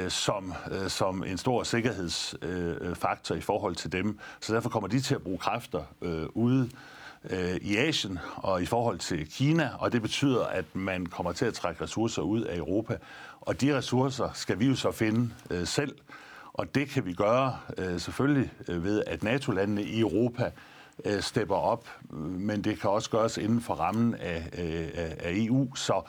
som, 0.08 0.54
som 0.88 1.24
en 1.24 1.38
stor 1.38 1.62
sikkerhedsfaktor 1.62 3.34
i 3.34 3.40
forhold 3.40 3.76
til 3.76 3.92
dem. 3.92 4.18
Så 4.40 4.54
derfor 4.54 4.68
kommer 4.68 4.88
de 4.88 5.00
til 5.00 5.14
at 5.14 5.22
bruge 5.22 5.38
kræfter 5.38 5.82
ude 6.34 6.70
øh, 7.30 7.56
i 7.56 7.76
Asien 7.76 8.18
og 8.36 8.62
i 8.62 8.66
forhold 8.66 8.98
til 8.98 9.30
Kina, 9.30 9.70
og 9.78 9.92
det 9.92 10.02
betyder, 10.02 10.44
at 10.44 10.64
man 10.74 11.06
kommer 11.06 11.32
til 11.32 11.44
at 11.44 11.54
trække 11.54 11.84
ressourcer 11.84 12.22
ud 12.22 12.40
af 12.42 12.56
Europa. 12.56 12.96
Og 13.40 13.60
de 13.60 13.76
ressourcer 13.76 14.30
skal 14.34 14.58
vi 14.58 14.66
jo 14.66 14.74
så 14.74 14.90
finde 14.90 15.30
øh, 15.50 15.66
selv, 15.66 15.94
og 16.52 16.74
det 16.74 16.88
kan 16.88 17.06
vi 17.06 17.12
gøre 17.12 17.56
øh, 17.78 18.00
selvfølgelig 18.00 18.52
øh, 18.68 18.84
ved, 18.84 19.02
at 19.06 19.22
NATO-landene 19.22 19.82
i 19.82 20.00
Europa 20.00 20.50
øh, 21.04 21.22
stepper 21.22 21.56
op, 21.56 21.88
men 22.20 22.64
det 22.64 22.80
kan 22.80 22.90
også 22.90 23.10
gøres 23.10 23.36
inden 23.36 23.60
for 23.60 23.74
rammen 23.74 24.14
af, 24.14 24.48
øh, 24.58 24.88
af 25.18 25.32
EU, 25.34 25.74
så 25.74 26.02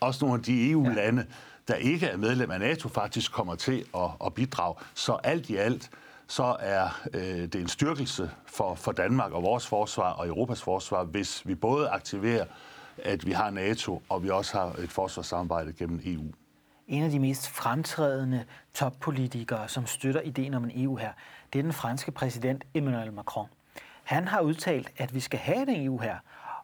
også 0.00 0.24
nogle 0.24 0.38
af 0.38 0.44
de 0.44 0.70
EU-lande, 0.70 1.26
der 1.68 1.74
ikke 1.74 2.06
er 2.06 2.16
medlem 2.16 2.50
af 2.50 2.60
NATO, 2.60 2.88
faktisk 2.88 3.32
kommer 3.32 3.54
til 3.54 3.84
at, 3.94 4.10
at 4.24 4.34
bidrage. 4.34 4.74
Så 4.94 5.12
alt 5.12 5.50
i 5.50 5.56
alt, 5.56 5.90
så 6.26 6.56
er 6.60 7.06
øh, 7.14 7.22
det 7.22 7.54
en 7.54 7.68
styrkelse 7.68 8.30
for, 8.46 8.74
for 8.74 8.92
Danmark 8.92 9.32
og 9.32 9.42
vores 9.42 9.66
forsvar 9.66 10.12
og 10.12 10.28
Europas 10.28 10.62
forsvar, 10.62 11.04
hvis 11.04 11.46
vi 11.46 11.54
både 11.54 11.88
aktiverer, 11.88 12.44
at 12.98 13.26
vi 13.26 13.32
har 13.32 13.50
NATO, 13.50 14.02
og 14.08 14.22
vi 14.22 14.30
også 14.30 14.58
har 14.58 14.72
et 14.78 14.90
forsvarssamarbejde 14.90 15.72
gennem 15.72 16.00
EU. 16.04 16.24
En 16.88 17.02
af 17.02 17.10
de 17.10 17.18
mest 17.18 17.48
fremtrædende 17.48 18.44
toppolitikere, 18.74 19.68
som 19.68 19.86
støtter 19.86 20.20
ideen 20.20 20.54
om 20.54 20.64
en 20.64 20.72
EU 20.74 20.96
her, 20.96 21.12
det 21.52 21.58
er 21.58 21.62
den 21.62 21.72
franske 21.72 22.10
præsident 22.10 22.64
Emmanuel 22.74 23.12
Macron. 23.12 23.48
Han 24.04 24.28
har 24.28 24.40
udtalt, 24.40 24.92
at 24.96 25.14
vi 25.14 25.20
skal 25.20 25.38
have 25.38 25.68
en 25.68 25.86
EU 25.86 25.98
her, 25.98 26.16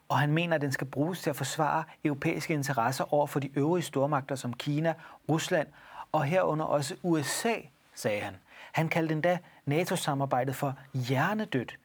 og 0.09 0.19
han 0.19 0.33
mener, 0.33 0.55
at 0.55 0.61
den 0.61 0.73
skal 0.73 0.87
bruges 0.87 1.21
til 1.21 1.31
at 1.31 1.37
forsvare 1.37 1.85
europæiske 2.05 2.55
interesser 2.55 3.15
over 3.15 3.27
for 3.27 3.41
de 3.41 3.51
øvrige 3.59 3.83
stormagter 3.83 4.35
som 4.35 4.53
Kina, 4.53 4.95
Rusland 5.29 5.69
og 6.13 6.25
herunder 6.25 6.65
også 6.65 6.95
USA, 7.03 7.55
sagde 8.03 8.21
han. 8.21 8.37
Han 8.73 8.89
kaldte 8.89 9.15
endda 9.15 9.39
NATO-samarbejdet 9.67 10.57
for 10.57 10.75
hjernedødt. 10.95 11.79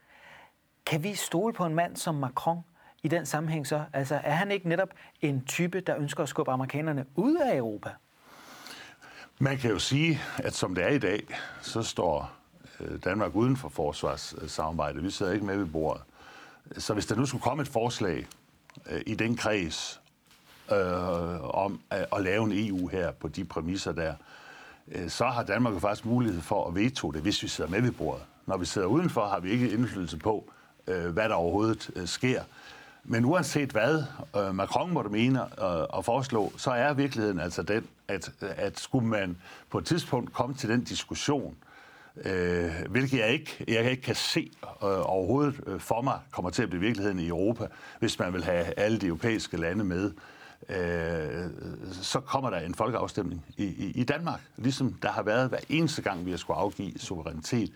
Kan 0.86 1.04
vi 1.04 1.16
stole 1.16 1.54
på 1.54 1.66
en 1.66 1.76
mand 1.76 1.96
som 1.96 2.16
Macron 2.16 2.60
i 3.04 3.08
den 3.08 3.26
sammenhæng 3.26 3.68
så? 3.68 3.84
Altså, 3.94 4.16
er 4.24 4.32
han 4.32 4.52
ikke 4.52 4.70
netop 4.70 4.90
en 5.22 5.46
type, 5.46 5.80
der 5.80 5.98
ønsker 5.98 6.24
at 6.24 6.30
skubbe 6.30 6.52
amerikanerne 6.52 7.06
ud 7.16 7.36
af 7.36 7.58
Europa? 7.58 7.90
Man 9.40 9.58
kan 9.58 9.72
jo 9.72 9.80
sige, 9.80 10.20
at 10.38 10.54
som 10.54 10.76
det 10.76 10.84
er 10.84 10.90
i 10.90 11.00
dag, 11.00 11.28
så 11.62 11.84
står 11.84 12.32
øh, 12.80 13.00
Danmark 13.04 13.36
uden 13.36 13.58
for 13.58 13.70
forsvarssamarbejdet. 13.70 15.04
Vi 15.04 15.10
sidder 15.10 15.32
ikke 15.32 15.46
med 15.46 15.58
ved 15.58 15.66
bordet. 15.66 16.04
Så 16.78 16.94
hvis 16.94 17.06
der 17.06 17.16
nu 17.16 17.26
skulle 17.26 17.42
komme 17.42 17.62
et 17.62 17.68
forslag 17.68 18.28
øh, 18.90 19.02
i 19.06 19.16
den 19.16 19.36
kreds 19.36 20.02
øh, 20.72 21.56
om 21.56 21.82
at, 21.90 22.06
at 22.14 22.22
lave 22.24 22.44
en 22.44 22.70
EU 22.70 22.88
her 22.88 23.12
på 23.12 23.28
de 23.28 23.46
præmisser 23.46 23.92
der, 23.92 24.14
Øh, 24.14 24.16
Øh, 24.92 25.10
så 25.10 25.26
har 25.26 25.44
Danmark 25.44 25.74
jo 25.74 25.80
faktisk 25.80 26.06
mulighed 26.06 26.42
for 26.42 26.68
at 26.68 26.76
veto 26.76 27.12
det, 27.12 27.22
hvis 27.22 27.44
vi 27.44 27.48
sidder 27.48 27.70
med 27.70 27.82
ved 27.82 27.92
bordet. 27.92 28.24
Når 28.46 28.58
vi 28.58 28.66
sidder 28.66 28.88
udenfor, 28.88 29.28
har 29.28 29.40
vi 29.40 29.50
ikke 29.50 29.70
indflydelse 29.70 30.18
på, 30.18 30.52
øh, 30.88 31.06
hvad 31.06 31.30
der 31.30 31.36
overhovedet 31.36 31.90
øh, 31.96 32.08
sker. 32.08 32.44
Men 33.10 33.26
uanset 33.26 33.70
hvad 33.70 34.04
Macron 34.54 34.94
måtte 34.94 35.10
mene 35.10 35.46
og 35.46 36.06
foreslå, 36.06 36.54
så 36.58 36.72
er 36.72 36.94
virkeligheden 36.94 37.40
altså 37.40 37.64
den, 37.64 37.88
at, 38.08 38.32
at 38.42 38.80
skulle 38.80 39.08
man 39.08 39.38
på 39.70 39.78
et 39.78 39.86
tidspunkt 39.86 40.34
komme 40.34 40.56
til 40.56 40.70
den 40.70 40.84
diskussion, 40.84 41.56
øh, 42.26 42.72
hvilket 42.90 43.20
jeg 43.20 43.30
ikke, 43.30 43.66
jeg 43.68 43.92
ikke 43.92 44.04
kan 44.04 44.16
se 44.16 44.52
øh, 44.66 44.70
overhovedet 44.82 45.62
øh, 45.68 45.80
for 45.80 46.02
mig 46.02 46.20
kommer 46.32 46.52
til 46.52 46.64
at 46.64 46.70
blive 46.70 46.82
virkeligheden 46.82 47.20
i 47.20 47.28
Europa, 47.28 47.68
hvis 48.00 48.20
man 48.20 48.34
vil 48.34 48.44
have 48.44 48.80
alle 48.80 48.98
de 48.98 49.08
europæiske 49.08 49.58
lande 49.58 49.84
med, 49.84 50.12
øh, 50.70 51.50
så 51.92 52.20
kommer 52.20 52.50
der 52.50 52.60
en 52.60 52.76
folkeafstemning 52.76 53.46
i, 53.58 53.64
i, 53.64 53.92
i 53.96 54.04
Danmark, 54.04 54.42
ligesom 54.58 54.94
der 54.94 55.12
har 55.12 55.24
været 55.24 55.50
hver 55.50 55.60
eneste 55.70 56.02
gang, 56.02 56.26
vi 56.26 56.32
har 56.32 56.38
skulle 56.38 56.58
afgive 56.58 57.00
suverænitet. 57.00 57.72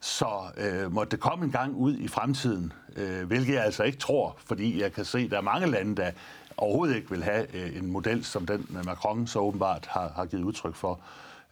Så 0.00 0.26
øh, 0.56 0.92
måtte 0.92 1.10
det 1.10 1.20
komme 1.20 1.44
en 1.44 1.50
gang 1.50 1.74
ud 1.74 1.96
i 1.96 2.08
fremtiden, 2.08 2.72
øh, 2.96 3.26
hvilket 3.26 3.54
jeg 3.54 3.64
altså 3.64 3.82
ikke 3.82 3.98
tror, 3.98 4.36
fordi 4.46 4.80
jeg 4.80 4.92
kan 4.92 5.04
se, 5.04 5.18
at 5.18 5.30
der 5.30 5.36
er 5.36 5.40
mange 5.42 5.66
lande, 5.66 5.96
der 5.96 6.10
overhovedet 6.56 6.96
ikke 6.96 7.10
vil 7.10 7.24
have 7.24 7.56
øh, 7.56 7.76
en 7.76 7.92
model, 7.92 8.24
som 8.24 8.46
den 8.46 8.66
øh, 8.78 8.86
Macron 8.86 9.26
så 9.26 9.38
åbenbart 9.38 9.86
har, 9.90 10.12
har 10.16 10.26
givet 10.26 10.42
udtryk 10.42 10.74
for, 10.74 11.00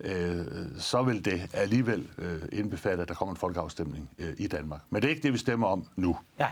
øh, 0.01 0.45
så 0.79 1.03
vil 1.03 1.25
det 1.25 1.51
alligevel 1.53 2.09
øh, 2.19 2.43
indbefatte, 2.53 3.03
at 3.03 3.09
der 3.09 3.15
kommer 3.15 3.33
en 3.33 3.39
folkeafstemning 3.39 4.11
øh, 4.19 4.35
i 4.39 4.47
Danmark. 4.47 4.81
Men 4.91 5.03
det 5.03 5.09
er 5.09 5.11
ikke 5.11 5.23
det, 5.23 5.33
vi 5.33 5.39
stemmer 5.39 5.67
om 5.67 5.85
nu. 5.97 6.17
Ja. 6.39 6.49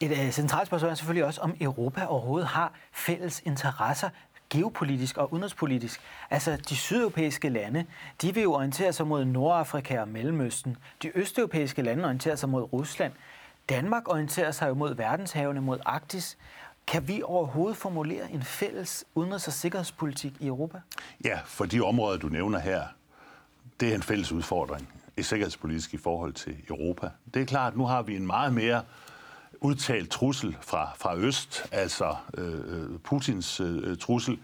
Et 0.00 0.10
øh, 0.10 0.30
centralt 0.30 0.66
spørgsmål 0.66 0.90
er 0.90 0.94
selvfølgelig 0.94 1.24
også, 1.24 1.40
om 1.40 1.54
Europa 1.60 2.06
overhovedet 2.06 2.48
har 2.48 2.72
fælles 2.92 3.42
interesser 3.44 4.10
geopolitisk 4.50 5.16
og 5.16 5.32
udenrigspolitisk. 5.32 6.00
Altså, 6.30 6.56
de 6.68 6.76
sydeuropæiske 6.76 7.48
lande, 7.48 7.86
de 8.22 8.34
vil 8.34 8.42
jo 8.42 8.52
orientere 8.52 8.92
sig 8.92 9.06
mod 9.06 9.24
Nordafrika 9.24 10.00
og 10.00 10.08
Mellemøsten. 10.08 10.76
De 11.02 11.18
østeuropæiske 11.18 11.82
lande 11.82 12.04
orienterer 12.04 12.36
sig 12.36 12.48
mod 12.48 12.72
Rusland. 12.72 13.12
Danmark 13.68 14.08
orienterer 14.08 14.50
sig 14.50 14.68
jo 14.68 14.74
mod 14.74 14.94
verdenshavene, 14.94 15.60
mod 15.60 15.78
Arktis. 15.86 16.38
Kan 16.86 17.08
vi 17.08 17.22
overhovedet 17.24 17.76
formulere 17.76 18.30
en 18.30 18.42
fælles 18.42 19.04
udenrigs- 19.14 19.46
og 19.46 19.52
sikkerhedspolitik 19.52 20.32
i 20.40 20.46
Europa? 20.46 20.80
Ja, 21.24 21.38
for 21.44 21.64
de 21.64 21.80
områder, 21.80 22.18
du 22.18 22.28
nævner 22.28 22.58
her, 22.58 22.82
det 23.80 23.90
er 23.90 23.94
en 23.94 24.02
fælles 24.02 24.32
udfordring 24.32 24.88
i 25.16 25.22
sikkerhedspolitisk 25.22 25.94
i 25.94 25.96
forhold 25.96 26.32
til 26.32 26.56
Europa. 26.68 27.10
Det 27.34 27.42
er 27.42 27.46
klart, 27.46 27.72
at 27.72 27.78
nu 27.78 27.84
har 27.84 28.02
vi 28.02 28.16
en 28.16 28.26
meget 28.26 28.54
mere 28.54 28.82
udtalt 29.60 30.10
trussel 30.10 30.56
fra, 30.60 30.90
fra 30.96 31.16
øst, 31.16 31.66
altså 31.72 32.16
øh, 32.38 32.54
øh 32.54 32.98
Putins 32.98 33.60
øh, 33.60 33.90
øh, 33.90 33.96
trussel. 33.98 34.38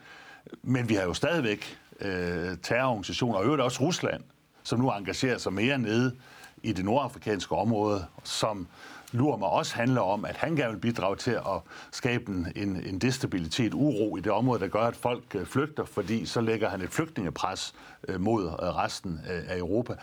Men 0.62 0.88
vi 0.88 0.94
har 0.94 1.02
jo 1.02 1.14
stadigvæk 1.14 1.78
øh, 2.00 2.56
terrororganisationer, 2.62 3.38
og 3.38 3.44
øvrigt 3.44 3.62
også 3.62 3.80
Rusland, 3.80 4.22
som 4.62 4.78
nu 4.80 4.90
engagerer 4.90 5.38
sig 5.38 5.52
mere 5.52 5.78
nede 5.78 6.16
i 6.62 6.72
det 6.72 6.84
nordafrikanske 6.84 7.54
område, 7.54 8.06
som 8.24 8.66
lurer 9.12 9.36
mig 9.36 9.48
også 9.48 9.74
handler 9.74 10.00
om, 10.00 10.24
at 10.24 10.36
han 10.36 10.56
gerne 10.56 10.72
vil 10.72 10.80
bidrage 10.80 11.16
til 11.16 11.30
at 11.30 11.60
skabe 11.92 12.32
en, 12.56 12.82
en 12.86 12.98
destabilitet, 12.98 13.74
uro 13.74 14.16
i 14.16 14.20
det 14.20 14.32
område, 14.32 14.60
der 14.60 14.68
gør, 14.68 14.82
at 14.82 14.96
folk 14.96 15.34
øh, 15.34 15.46
flygter, 15.46 15.84
fordi 15.84 16.26
så 16.26 16.40
lægger 16.40 16.68
han 16.68 16.80
et 16.80 16.90
flygtningepres 16.90 17.74
øh, 18.08 18.20
mod 18.20 18.44
øh, 18.44 18.50
resten 18.58 19.20
af 19.26 19.58
Europa. 19.58 19.94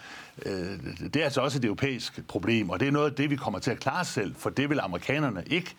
Det 1.13 1.15
er 1.15 1.23
altså 1.23 1.41
også 1.41 1.57
et 1.57 1.65
europæisk 1.65 2.27
problem, 2.27 2.69
og 2.69 2.79
det 2.79 2.87
er 2.87 2.91
noget 2.91 3.09
af 3.09 3.15
det, 3.15 3.29
vi 3.29 3.35
kommer 3.35 3.59
til 3.59 3.71
at 3.71 3.79
klare 3.79 4.05
selv, 4.05 4.35
for 4.35 4.49
det 4.49 4.69
vil 4.69 4.79
amerikanerne 4.79 5.43
ikke 5.47 5.75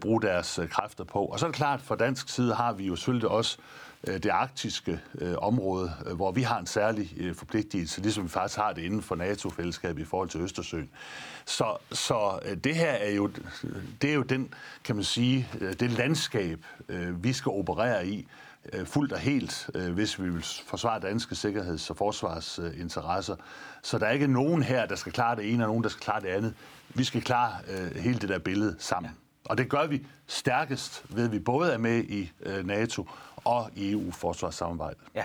bruge 0.00 0.22
deres 0.22 0.60
kræfter 0.70 1.04
på. 1.04 1.24
Og 1.24 1.38
så 1.38 1.46
er 1.46 1.50
det 1.50 1.56
klart, 1.56 1.80
at 1.80 1.86
fra 1.86 1.96
dansk 1.96 2.28
side 2.28 2.54
har 2.54 2.72
vi 2.72 2.86
jo 2.86 2.96
selvfølgelig 2.96 3.28
også 3.28 3.58
Øh, 3.58 3.64
det 4.06 4.26
arktiske 4.26 5.00
øh, 5.18 5.34
område, 5.38 5.92
øh, 6.06 6.16
hvor 6.16 6.32
vi 6.32 6.42
har 6.42 6.58
en 6.58 6.66
særlig 6.66 7.14
øh, 7.16 7.34
forpligtelse, 7.34 8.00
ligesom 8.00 8.24
vi 8.24 8.28
faktisk 8.28 8.58
har 8.58 8.72
det 8.72 8.82
inden 8.82 9.02
for 9.02 9.14
NATO-fællesskabet 9.14 10.02
i 10.02 10.04
forhold 10.04 10.28
til 10.28 10.40
Østersøen. 10.40 10.90
Så, 11.44 11.76
så 11.92 12.38
øh, 12.44 12.56
det 12.56 12.74
her 12.74 12.90
er 12.90 13.10
jo, 13.10 13.30
det 14.02 14.10
er 14.10 14.14
jo 14.14 14.22
den, 14.22 14.54
kan 14.84 14.94
man 14.94 15.04
sige, 15.04 15.48
øh, 15.60 15.72
det 15.72 15.90
landskab, 15.90 16.64
øh, 16.88 17.24
vi 17.24 17.32
skal 17.32 17.50
operere 17.50 18.06
i, 18.06 18.26
øh, 18.72 18.86
fuldt 18.86 19.12
og 19.12 19.18
helt, 19.18 19.70
øh, 19.74 19.92
hvis 19.92 20.22
vi 20.22 20.28
vil 20.28 20.44
forsvare 20.66 21.00
danske 21.00 21.34
sikkerheds- 21.34 21.90
og 21.90 21.96
forsvarsinteresser. 21.96 23.36
Så 23.82 23.98
der 23.98 24.06
er 24.06 24.10
ikke 24.10 24.26
nogen 24.26 24.62
her, 24.62 24.86
der 24.86 24.96
skal 24.96 25.12
klare 25.12 25.36
det 25.36 25.52
ene, 25.52 25.64
og 25.64 25.68
nogen, 25.68 25.82
der 25.82 25.88
skal 25.88 26.02
klare 26.02 26.20
det 26.20 26.28
andet. 26.28 26.54
Vi 26.94 27.04
skal 27.04 27.22
klare 27.22 27.52
øh, 27.68 27.96
hele 27.96 28.18
det 28.18 28.28
der 28.28 28.38
billede 28.38 28.76
sammen. 28.78 29.12
Og 29.44 29.58
det 29.58 29.68
gør 29.68 29.86
vi 29.86 30.06
stærkest 30.26 31.04
ved, 31.08 31.24
at 31.24 31.32
vi 31.32 31.38
både 31.38 31.72
er 31.72 31.78
med 31.78 32.04
i 32.04 32.32
øh, 32.40 32.66
NATO 32.66 33.08
og 33.44 33.70
e 33.76 33.80
i 33.80 33.92
EU-forsvarssamarbejdet. 33.92 35.02
Ja. 35.14 35.24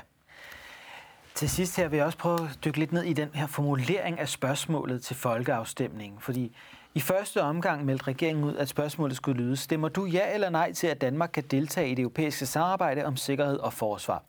Til 1.36 1.50
sidst 1.50 1.78
her 1.78 1.88
vil 1.88 1.98
jeg 1.98 2.06
også 2.06 2.18
prøve 2.18 2.50
at 2.50 2.60
dykke 2.66 2.80
lidt 2.80 2.92
ned 2.92 3.04
i 3.04 3.14
den 3.14 3.30
her 3.34 3.48
formulering 3.48 4.20
af 4.20 4.30
spørgsmålet 4.30 5.04
til 5.04 5.16
folkeafstemningen, 5.16 6.20
fordi 6.20 6.56
i 6.96 7.00
første 7.00 7.42
omgang 7.42 7.86
meldte 7.86 8.08
regeringen 8.08 8.44
ud, 8.44 8.56
at 8.56 8.70
spørgsmålet 8.70 9.18
skulle 9.18 9.44
lyde, 9.44 9.58
stemmer 9.58 9.90
du 9.90 10.06
ja 10.06 10.34
eller 10.34 10.50
nej 10.50 10.74
til, 10.74 10.88
at 10.88 11.02
Danmark 11.02 11.30
kan 11.34 11.44
deltage 11.44 11.90
i 11.90 11.96
det 11.96 12.02
europæiske 12.02 12.46
samarbejde 12.46 13.06
om 13.06 13.18
sikkerhed 13.18 13.58
og 13.58 13.74
forsvar? 13.74 14.24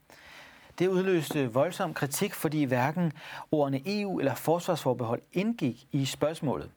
Det 0.79 0.89
udløste 0.89 1.53
voldsom 1.53 1.95
kritik, 1.95 2.35
fordi 2.35 2.65
hverken 2.65 3.13
ordene 3.53 3.83
EU 3.87 4.19
eller 4.19 4.35
forsvarsforbehold 4.35 5.23
indgik 5.33 5.87
i 5.93 6.05
spørgsmålet. 6.05 6.71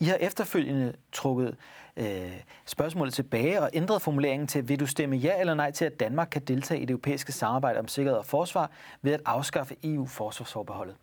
I 0.00 0.04
har 0.04 0.16
efterfølgende 0.20 0.92
trukket 1.12 1.56
øh, 1.96 2.32
spørgsmålet 2.66 3.14
tilbage 3.14 3.60
og 3.60 3.70
ændret 3.72 4.02
formuleringen 4.02 4.48
til, 4.48 4.68
vil 4.68 4.80
du 4.80 4.86
stemme 4.86 5.16
ja 5.16 5.40
eller 5.40 5.54
nej 5.54 5.70
til, 5.70 5.84
at 5.84 6.00
Danmark 6.00 6.28
kan 6.30 6.42
deltage 6.42 6.80
i 6.80 6.84
det 6.84 6.90
europæiske 6.90 7.32
samarbejde 7.32 7.78
om 7.78 7.88
sikkerhed 7.88 8.18
og 8.18 8.26
forsvar 8.26 8.70
ved 9.02 9.12
at 9.12 9.20
afskaffe 9.24 9.76
EU-forsvarsforbeholdet? 9.84 10.94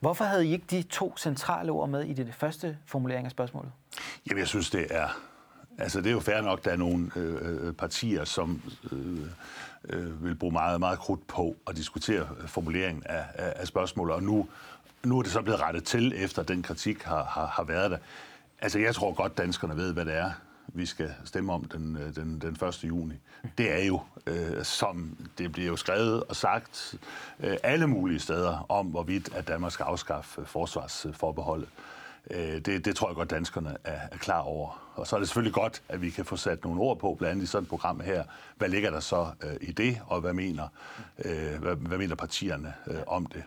Hvorfor 0.00 0.24
havde 0.24 0.46
I 0.46 0.52
ikke 0.52 0.66
de 0.70 0.82
to 0.82 1.16
centrale 1.16 1.72
ord 1.72 1.88
med 1.88 2.04
i 2.04 2.12
det 2.12 2.34
første 2.34 2.78
formulering 2.86 3.24
af 3.24 3.30
spørgsmålet? 3.30 3.72
Jamen, 4.28 4.38
jeg 4.38 4.48
synes, 4.48 4.70
det 4.70 4.86
er... 4.90 5.20
Altså, 5.78 6.00
det 6.00 6.06
er 6.06 6.12
jo 6.12 6.20
fair 6.20 6.40
nok, 6.40 6.58
at 6.58 6.64
der 6.64 6.70
er 6.70 6.76
nogle 6.76 7.10
øh, 7.16 7.66
øh 7.66 7.72
partier, 7.72 8.24
som 8.24 8.62
øh, 8.92 9.18
øh, 9.88 10.24
vil 10.24 10.34
bruge 10.34 10.52
meget, 10.52 10.80
meget 10.80 10.98
krudt 10.98 11.26
på 11.26 11.56
at 11.66 11.76
diskutere 11.76 12.28
formuleringen 12.46 13.02
af, 13.06 13.24
af, 13.34 13.52
af 13.56 13.66
spørgsmålet, 13.66 14.14
og 14.14 14.22
nu, 14.22 14.48
nu 15.04 15.18
er 15.18 15.22
det 15.22 15.32
så 15.32 15.42
blevet 15.42 15.60
rettet 15.60 15.84
til, 15.84 16.12
efter 16.16 16.42
den 16.42 16.62
kritik 16.62 17.02
har, 17.02 17.24
har, 17.24 17.46
har 17.46 17.64
været 17.64 17.90
der. 17.90 17.98
Altså, 18.62 18.78
jeg 18.78 18.94
tror 18.94 19.12
godt, 19.12 19.38
danskerne 19.38 19.76
ved, 19.76 19.92
hvad 19.92 20.04
det 20.04 20.14
er, 20.14 20.30
vi 20.74 20.86
skal 20.86 21.14
stemme 21.24 21.52
om 21.52 21.64
den, 21.64 21.96
øh, 21.96 22.14
den, 22.14 22.38
den 22.40 22.68
1. 22.68 22.84
juni. 22.84 23.14
Det 23.58 23.72
er 23.72 23.84
jo, 23.84 24.00
øh, 24.26 24.64
som 24.64 25.16
det 25.38 25.52
bliver 25.52 25.68
jo 25.68 25.76
skrevet 25.76 26.24
og 26.24 26.36
sagt 26.36 26.94
øh, 27.40 27.56
alle 27.62 27.86
mulige 27.86 28.20
steder 28.20 28.66
om, 28.68 28.86
hvorvidt 28.86 29.34
at 29.34 29.48
Danmark 29.48 29.72
skal 29.72 29.84
afskaffe 29.84 30.40
øh, 30.40 30.46
forsvarsforbeholdet. 30.46 31.68
Øh, 32.30 32.60
det, 32.60 32.84
det 32.84 32.96
tror 32.96 33.08
jeg 33.08 33.16
godt, 33.16 33.30
danskerne 33.30 33.76
er, 33.84 34.00
er 34.12 34.16
klar 34.16 34.40
over. 34.40 34.90
Og 34.94 35.06
så 35.06 35.16
er 35.16 35.20
det 35.20 35.28
selvfølgelig 35.28 35.54
godt, 35.54 35.82
at 35.88 36.02
vi 36.02 36.10
kan 36.10 36.24
få 36.24 36.36
sat 36.36 36.64
nogle 36.64 36.80
ord 36.80 36.98
på, 36.98 37.14
blandt 37.18 37.32
andet 37.32 37.44
i 37.44 37.46
sådan 37.46 37.62
et 37.62 37.68
program 37.68 38.00
her. 38.00 38.24
Hvad 38.56 38.68
ligger 38.68 38.90
der 38.90 39.00
så 39.00 39.30
øh, 39.42 39.56
i 39.60 39.72
det, 39.72 40.00
og 40.06 40.20
hvad 40.20 40.32
mener, 40.32 40.68
øh, 41.24 41.60
hvad, 41.60 41.76
hvad 41.76 41.98
mener 41.98 42.14
partierne 42.14 42.74
øh, 42.86 43.00
om 43.06 43.26
det? 43.26 43.42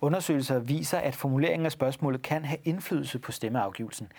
Undersøgelser 0.00 0.58
viser, 0.58 0.98
at 0.98 1.16
formuleringen 1.16 1.66
af 1.66 1.72
spørgsmålet 1.72 2.22
kan 2.22 2.44
have 2.44 2.58
indflydelse 2.64 3.18
på 3.18 3.32
stemmeafgivelsen. 3.32 4.12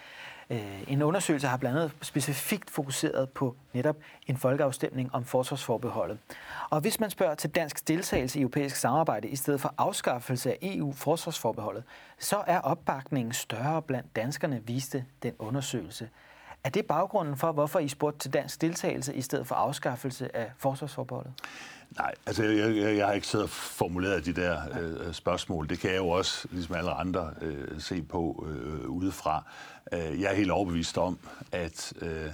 Øh, 0.49 0.83
en 0.87 1.01
undersøgelse 1.01 1.47
har 1.47 1.57
blandt 1.57 1.77
andet 1.77 1.91
specifikt 2.01 2.69
fokuseret 2.69 3.29
på 3.29 3.55
netop 3.73 3.95
en 4.27 4.37
folkeafstemning 4.37 5.15
om 5.15 5.25
forsvarsforbeholdet. 5.25 6.17
Og 6.69 6.81
hvis 6.81 6.99
man 6.99 7.09
spørger 7.09 7.35
til 7.35 7.49
dansk 7.49 7.87
deltagelse 7.87 8.39
i 8.39 8.41
europæisk 8.41 8.75
samarbejde 8.75 9.27
i 9.27 9.35
stedet 9.35 9.61
for 9.61 9.73
afskaffelse 9.77 10.51
af 10.51 10.57
EU-forsvarsforbeholdet, 10.61 11.83
så 12.19 12.43
er 12.47 12.59
opbakningen 12.59 13.33
større 13.33 13.81
blandt 13.81 14.15
danskerne, 14.15 14.61
viste 14.65 15.05
den 15.23 15.33
undersøgelse. 15.39 16.09
Er 16.63 16.69
det 16.69 16.85
baggrunden 16.85 17.37
for, 17.37 17.51
hvorfor 17.51 17.79
I 17.79 17.87
spurgte 17.87 18.19
til 18.19 18.33
dansk 18.33 18.61
deltagelse 18.61 19.15
i 19.15 19.21
stedet 19.21 19.47
for 19.47 19.55
afskaffelse 19.55 20.35
af 20.35 20.51
forsvarsforbeholdet? 20.57 21.33
Nej, 21.97 22.13
altså 22.25 22.43
jeg, 22.43 22.75
jeg, 22.75 22.97
jeg 22.97 23.05
har 23.05 23.13
ikke 23.13 23.27
siddet 23.27 23.43
og 23.43 23.49
formuleret 23.49 24.25
de 24.25 24.33
der 24.33 24.61
øh, 24.79 25.13
spørgsmål. 25.13 25.69
Det 25.69 25.79
kan 25.79 25.89
jeg 25.89 25.97
jo 25.97 26.09
også, 26.09 26.47
ligesom 26.51 26.75
alle 26.75 26.91
andre, 26.91 27.33
øh, 27.41 27.81
se 27.81 28.01
på 28.01 28.47
øh, 28.49 28.89
udefra. 28.89 29.43
Øh, 29.93 30.21
jeg 30.21 30.31
er 30.31 30.35
helt 30.35 30.51
overbevist 30.51 30.97
om, 30.97 31.19
at, 31.51 31.93
øh, 32.01 32.29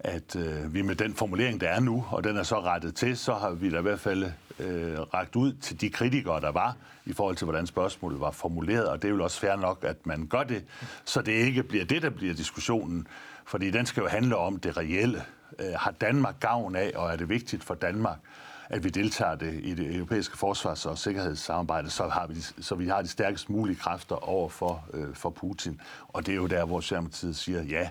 at 0.00 0.36
øh, 0.36 0.74
vi 0.74 0.82
med 0.82 0.94
den 0.94 1.14
formulering, 1.14 1.60
der 1.60 1.68
er 1.68 1.80
nu, 1.80 2.04
og 2.10 2.24
den 2.24 2.36
er 2.36 2.42
så 2.42 2.60
rettet 2.60 2.94
til, 2.94 3.16
så 3.16 3.34
har 3.34 3.50
vi 3.50 3.70
da 3.70 3.78
i 3.78 3.82
hvert 3.82 4.00
fald 4.00 4.24
øh, 4.58 5.00
ragt 5.00 5.36
ud 5.36 5.52
til 5.52 5.80
de 5.80 5.90
kritikere, 5.90 6.40
der 6.40 6.52
var, 6.52 6.76
i 7.04 7.12
forhold 7.12 7.36
til, 7.36 7.44
hvordan 7.44 7.66
spørgsmålet 7.66 8.20
var 8.20 8.30
formuleret, 8.30 8.88
og 8.88 9.02
det 9.02 9.08
er 9.08 9.12
jo 9.12 9.24
også 9.24 9.40
fair 9.40 9.56
nok, 9.56 9.84
at 9.84 10.06
man 10.06 10.26
gør 10.26 10.42
det, 10.42 10.64
så 11.04 11.22
det 11.22 11.32
ikke 11.32 11.62
bliver 11.62 11.84
det, 11.84 12.02
der 12.02 12.10
bliver 12.10 12.34
diskussionen, 12.34 13.06
fordi 13.44 13.70
den 13.70 13.86
skal 13.86 14.00
jo 14.00 14.08
handle 14.08 14.36
om 14.36 14.58
det 14.58 14.76
reelle. 14.76 15.22
Øh, 15.58 15.72
har 15.76 15.90
Danmark 15.90 16.40
gavn 16.40 16.76
af, 16.76 16.92
og 16.94 17.12
er 17.12 17.16
det 17.16 17.28
vigtigt 17.28 17.64
for 17.64 17.74
Danmark, 17.74 18.18
at 18.70 18.84
vi 18.84 18.88
deltager 18.88 19.34
det 19.34 19.60
i 19.62 19.74
det 19.74 19.96
europæiske 19.96 20.38
forsvars- 20.38 20.86
og 20.86 20.98
sikkerhedssamarbejde, 20.98 21.90
så, 21.90 22.08
har 22.08 22.26
vi, 22.26 22.40
så 22.60 22.74
vi 22.74 22.88
har 22.88 23.02
de 23.02 23.08
stærkest 23.08 23.50
mulige 23.50 23.76
kræfter 23.76 24.28
over 24.28 24.48
for, 24.48 24.84
øh, 24.94 25.14
for 25.14 25.30
Putin. 25.30 25.80
Og 26.08 26.26
det 26.26 26.32
er 26.32 26.36
jo 26.36 26.46
der, 26.46 26.64
hvor 26.64 26.80
Socialdemokratiet 26.80 27.36
siger, 27.36 27.62
ja, 27.62 27.88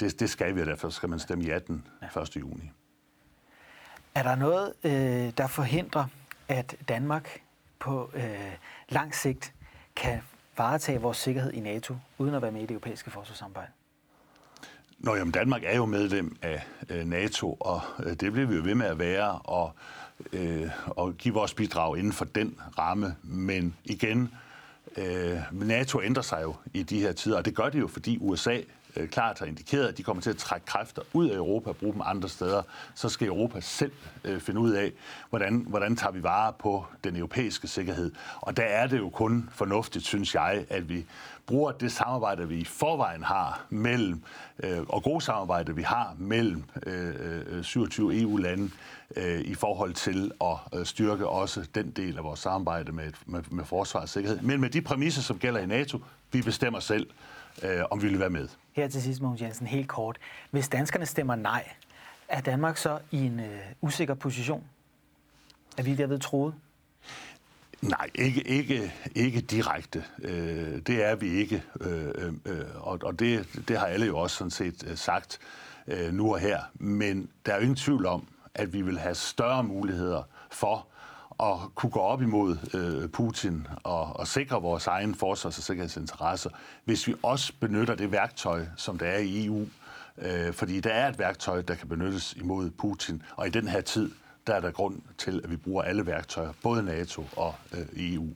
det, 0.00 0.20
det 0.20 0.30
skal 0.30 0.54
vi, 0.54 0.60
og 0.60 0.66
derfor 0.66 0.88
skal 0.88 1.08
man 1.08 1.18
stemme 1.18 1.44
ja 1.44 1.58
den 1.58 1.86
1. 2.22 2.36
juni. 2.36 2.70
Er 4.14 4.22
der 4.22 4.34
noget, 4.34 4.72
øh, 4.84 5.32
der 5.36 5.46
forhindrer, 5.46 6.04
at 6.48 6.76
Danmark 6.88 7.40
på 7.78 8.10
øh, 8.14 8.56
lang 8.88 9.14
sigt 9.14 9.52
kan 9.96 10.20
varetage 10.56 11.00
vores 11.00 11.16
sikkerhed 11.16 11.52
i 11.52 11.60
NATO, 11.60 11.96
uden 12.18 12.34
at 12.34 12.42
være 12.42 12.52
med 12.52 12.60
i 12.60 12.62
det 12.62 12.70
europæiske 12.70 13.10
forsvarssamarbejde? 13.10 13.70
Nå, 14.98 15.14
jamen 15.14 15.32
Danmark 15.32 15.62
er 15.64 15.76
jo 15.76 15.86
medlem 15.86 16.36
af 16.42 16.62
NATO, 17.06 17.56
og 17.60 17.80
det 18.20 18.32
bliver 18.32 18.46
vi 18.46 18.56
jo 18.56 18.62
ved 18.62 18.74
med 18.74 18.86
at 18.86 18.98
være, 18.98 19.38
og, 19.38 19.72
øh, 20.32 20.70
og 20.86 21.14
give 21.14 21.34
vores 21.34 21.54
bidrag 21.54 21.98
inden 21.98 22.12
for 22.12 22.24
den 22.24 22.58
ramme. 22.78 23.16
Men 23.22 23.76
igen, 23.84 24.34
øh, 24.96 25.38
NATO 25.52 26.02
ændrer 26.02 26.22
sig 26.22 26.42
jo 26.42 26.54
i 26.74 26.82
de 26.82 27.00
her 27.00 27.12
tider, 27.12 27.36
og 27.36 27.44
det 27.44 27.54
gør 27.54 27.68
det 27.68 27.80
jo, 27.80 27.88
fordi 27.88 28.18
USA 28.20 28.60
øh, 28.96 29.08
klart 29.08 29.38
har 29.38 29.46
indikeret, 29.46 29.88
at 29.88 29.98
de 29.98 30.02
kommer 30.02 30.22
til 30.22 30.30
at 30.30 30.36
trække 30.36 30.66
kræfter 30.66 31.02
ud 31.12 31.28
af 31.28 31.36
Europa 31.36 31.70
og 31.70 31.76
bruge 31.76 31.92
dem 31.92 32.02
andre 32.04 32.28
steder, 32.28 32.62
så 32.94 33.08
skal 33.08 33.28
Europa 33.28 33.60
selv 33.60 33.92
øh, 34.24 34.40
finde 34.40 34.60
ud 34.60 34.70
af, 34.70 34.92
hvordan, 35.30 35.66
hvordan 35.68 35.96
tager 35.96 36.12
vi 36.12 36.22
vare 36.22 36.52
på 36.52 36.86
den 37.04 37.16
europæiske 37.16 37.68
sikkerhed. 37.68 38.12
Og 38.40 38.56
der 38.56 38.62
er 38.62 38.86
det 38.86 38.98
jo 38.98 39.08
kun 39.08 39.50
fornuftigt, 39.52 40.06
synes 40.06 40.34
jeg, 40.34 40.64
at 40.70 40.88
vi 40.88 41.06
bruger 41.46 41.72
det 41.72 41.92
samarbejde, 41.92 42.48
vi 42.48 42.58
i 42.58 42.64
forvejen 42.64 43.22
har 43.22 43.66
mellem, 43.70 44.22
øh, 44.62 44.80
og 44.88 45.02
gode 45.02 45.20
samarbejde, 45.20 45.74
vi 45.74 45.82
har 45.82 46.14
mellem 46.18 46.64
øh, 46.86 47.14
øh 47.46 47.64
27 47.64 48.20
EU-lande 48.20 48.70
øh, 49.16 49.40
i 49.40 49.54
forhold 49.54 49.94
til 49.94 50.32
at 50.40 50.78
øh, 50.78 50.86
styrke 50.86 51.28
også 51.28 51.66
den 51.74 51.90
del 51.90 52.18
af 52.18 52.24
vores 52.24 52.40
samarbejde 52.40 52.92
med, 52.92 53.12
med, 53.26 53.42
med 53.50 53.64
forsvar 53.64 54.00
og 54.00 54.08
sikkerhed. 54.08 54.40
Men 54.40 54.60
med 54.60 54.70
de 54.70 54.80
præmisser, 54.80 55.22
som 55.22 55.38
gælder 55.38 55.60
i 55.60 55.66
NATO, 55.66 55.98
vi 56.32 56.42
bestemmer 56.42 56.80
selv, 56.80 57.06
øh, 57.62 57.84
om 57.90 58.02
vi 58.02 58.08
vil 58.08 58.20
være 58.20 58.30
med. 58.30 58.48
Her 58.72 58.88
til 58.88 59.02
sidst, 59.02 59.20
Mogens 59.20 59.42
Jensen, 59.42 59.66
helt 59.66 59.88
kort. 59.88 60.18
Hvis 60.50 60.68
danskerne 60.68 61.06
stemmer 61.06 61.34
nej, 61.34 61.68
er 62.28 62.40
Danmark 62.40 62.76
så 62.76 62.98
i 63.10 63.26
en 63.26 63.40
øh, 63.40 63.58
usikker 63.80 64.14
position? 64.14 64.64
Er 65.78 65.82
vi 65.82 65.94
derved 65.94 66.18
troet? 66.18 66.54
Nej, 67.82 68.10
ikke, 68.14 68.40
ikke, 68.40 68.94
ikke 69.14 69.40
direkte. 69.40 70.04
Øh, 70.22 70.78
det 70.86 71.04
er 71.04 71.14
vi 71.14 71.28
ikke. 71.28 71.62
Øh, 71.80 72.32
øh, 72.44 72.64
og 72.74 72.98
og 73.02 73.18
det, 73.18 73.48
det 73.68 73.78
har 73.78 73.86
alle 73.86 74.06
jo 74.06 74.18
også 74.18 74.36
sådan 74.36 74.50
set 74.50 74.84
øh, 74.86 74.96
sagt 74.96 75.38
øh, 75.86 76.12
nu 76.12 76.32
og 76.32 76.38
her. 76.38 76.60
Men 76.74 77.30
der 77.46 77.52
er 77.52 77.56
jo 77.56 77.62
ingen 77.62 77.76
tvivl 77.76 78.06
om, 78.06 78.28
at 78.54 78.72
vi 78.72 78.82
vil 78.82 78.98
have 78.98 79.14
større 79.14 79.64
muligheder 79.64 80.22
for 80.50 80.86
at 81.40 81.74
kunne 81.74 81.90
gå 81.90 82.00
op 82.00 82.22
imod 82.22 82.56
øh, 82.74 83.08
Putin 83.08 83.66
og, 83.82 84.16
og 84.16 84.28
sikre 84.28 84.62
vores 84.62 84.86
egen 84.86 85.14
forsvars- 85.14 85.58
og 85.58 85.64
sikkerhedsinteresser, 85.64 86.50
hvis 86.84 87.06
vi 87.06 87.14
også 87.22 87.52
benytter 87.60 87.94
det 87.94 88.12
værktøj, 88.12 88.66
som 88.76 88.98
der 88.98 89.06
er 89.06 89.18
i 89.18 89.46
EU. 89.46 89.66
Øh, 90.18 90.52
fordi 90.52 90.80
der 90.80 90.90
er 90.90 91.08
et 91.08 91.18
værktøj, 91.18 91.62
der 91.62 91.74
kan 91.74 91.88
benyttes 91.88 92.32
imod 92.32 92.70
Putin, 92.70 93.22
og 93.36 93.46
i 93.46 93.50
den 93.50 93.68
her 93.68 93.80
tid, 93.80 94.10
der 94.46 94.54
er 94.54 94.60
der 94.60 94.70
grund 94.70 95.00
til, 95.18 95.40
at 95.44 95.50
vi 95.50 95.56
bruger 95.56 95.82
alle 95.82 96.06
værktøjer, 96.06 96.52
både 96.62 96.82
NATO 96.82 97.24
og 97.36 97.54
øh, 97.72 97.86
EU. 97.96 98.28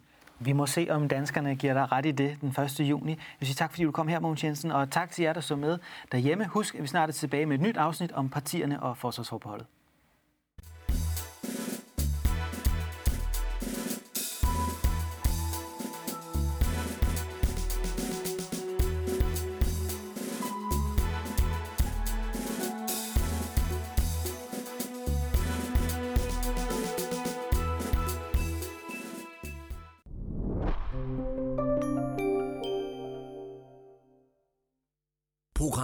Vi 0.42 0.52
må 0.52 0.66
se, 0.66 0.86
om 0.90 1.08
danskerne 1.08 1.56
giver 1.56 1.74
dig 1.74 1.92
ret 1.92 2.06
i 2.06 2.10
det 2.10 2.36
den 2.40 2.48
1. 2.48 2.80
juni. 2.80 3.10
Jeg 3.10 3.18
vil 3.40 3.46
sige 3.46 3.54
tak, 3.54 3.70
fordi 3.70 3.84
du 3.84 3.90
kom 3.90 4.08
her, 4.08 4.20
Mogens 4.20 4.44
Jensen, 4.44 4.70
og 4.70 4.90
tak 4.90 5.10
til 5.10 5.22
jer, 5.22 5.32
der 5.32 5.40
så 5.40 5.56
med 5.56 5.78
derhjemme. 6.12 6.46
Husk, 6.46 6.74
at 6.74 6.82
vi 6.82 6.86
snart 6.86 7.08
er 7.08 7.12
tilbage 7.12 7.46
med 7.46 7.56
et 7.56 7.62
nyt 7.62 7.76
afsnit 7.76 8.12
om 8.12 8.28
partierne 8.28 8.82
og 8.82 8.96
forsvarsforbeholdet. 8.96 9.66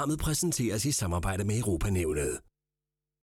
Programmet 0.07 0.25
præsenteres 0.25 0.85
i 0.85 0.93
samarbejde 0.93 1.45
med 1.45 1.59
Europanævnet. 1.59 2.39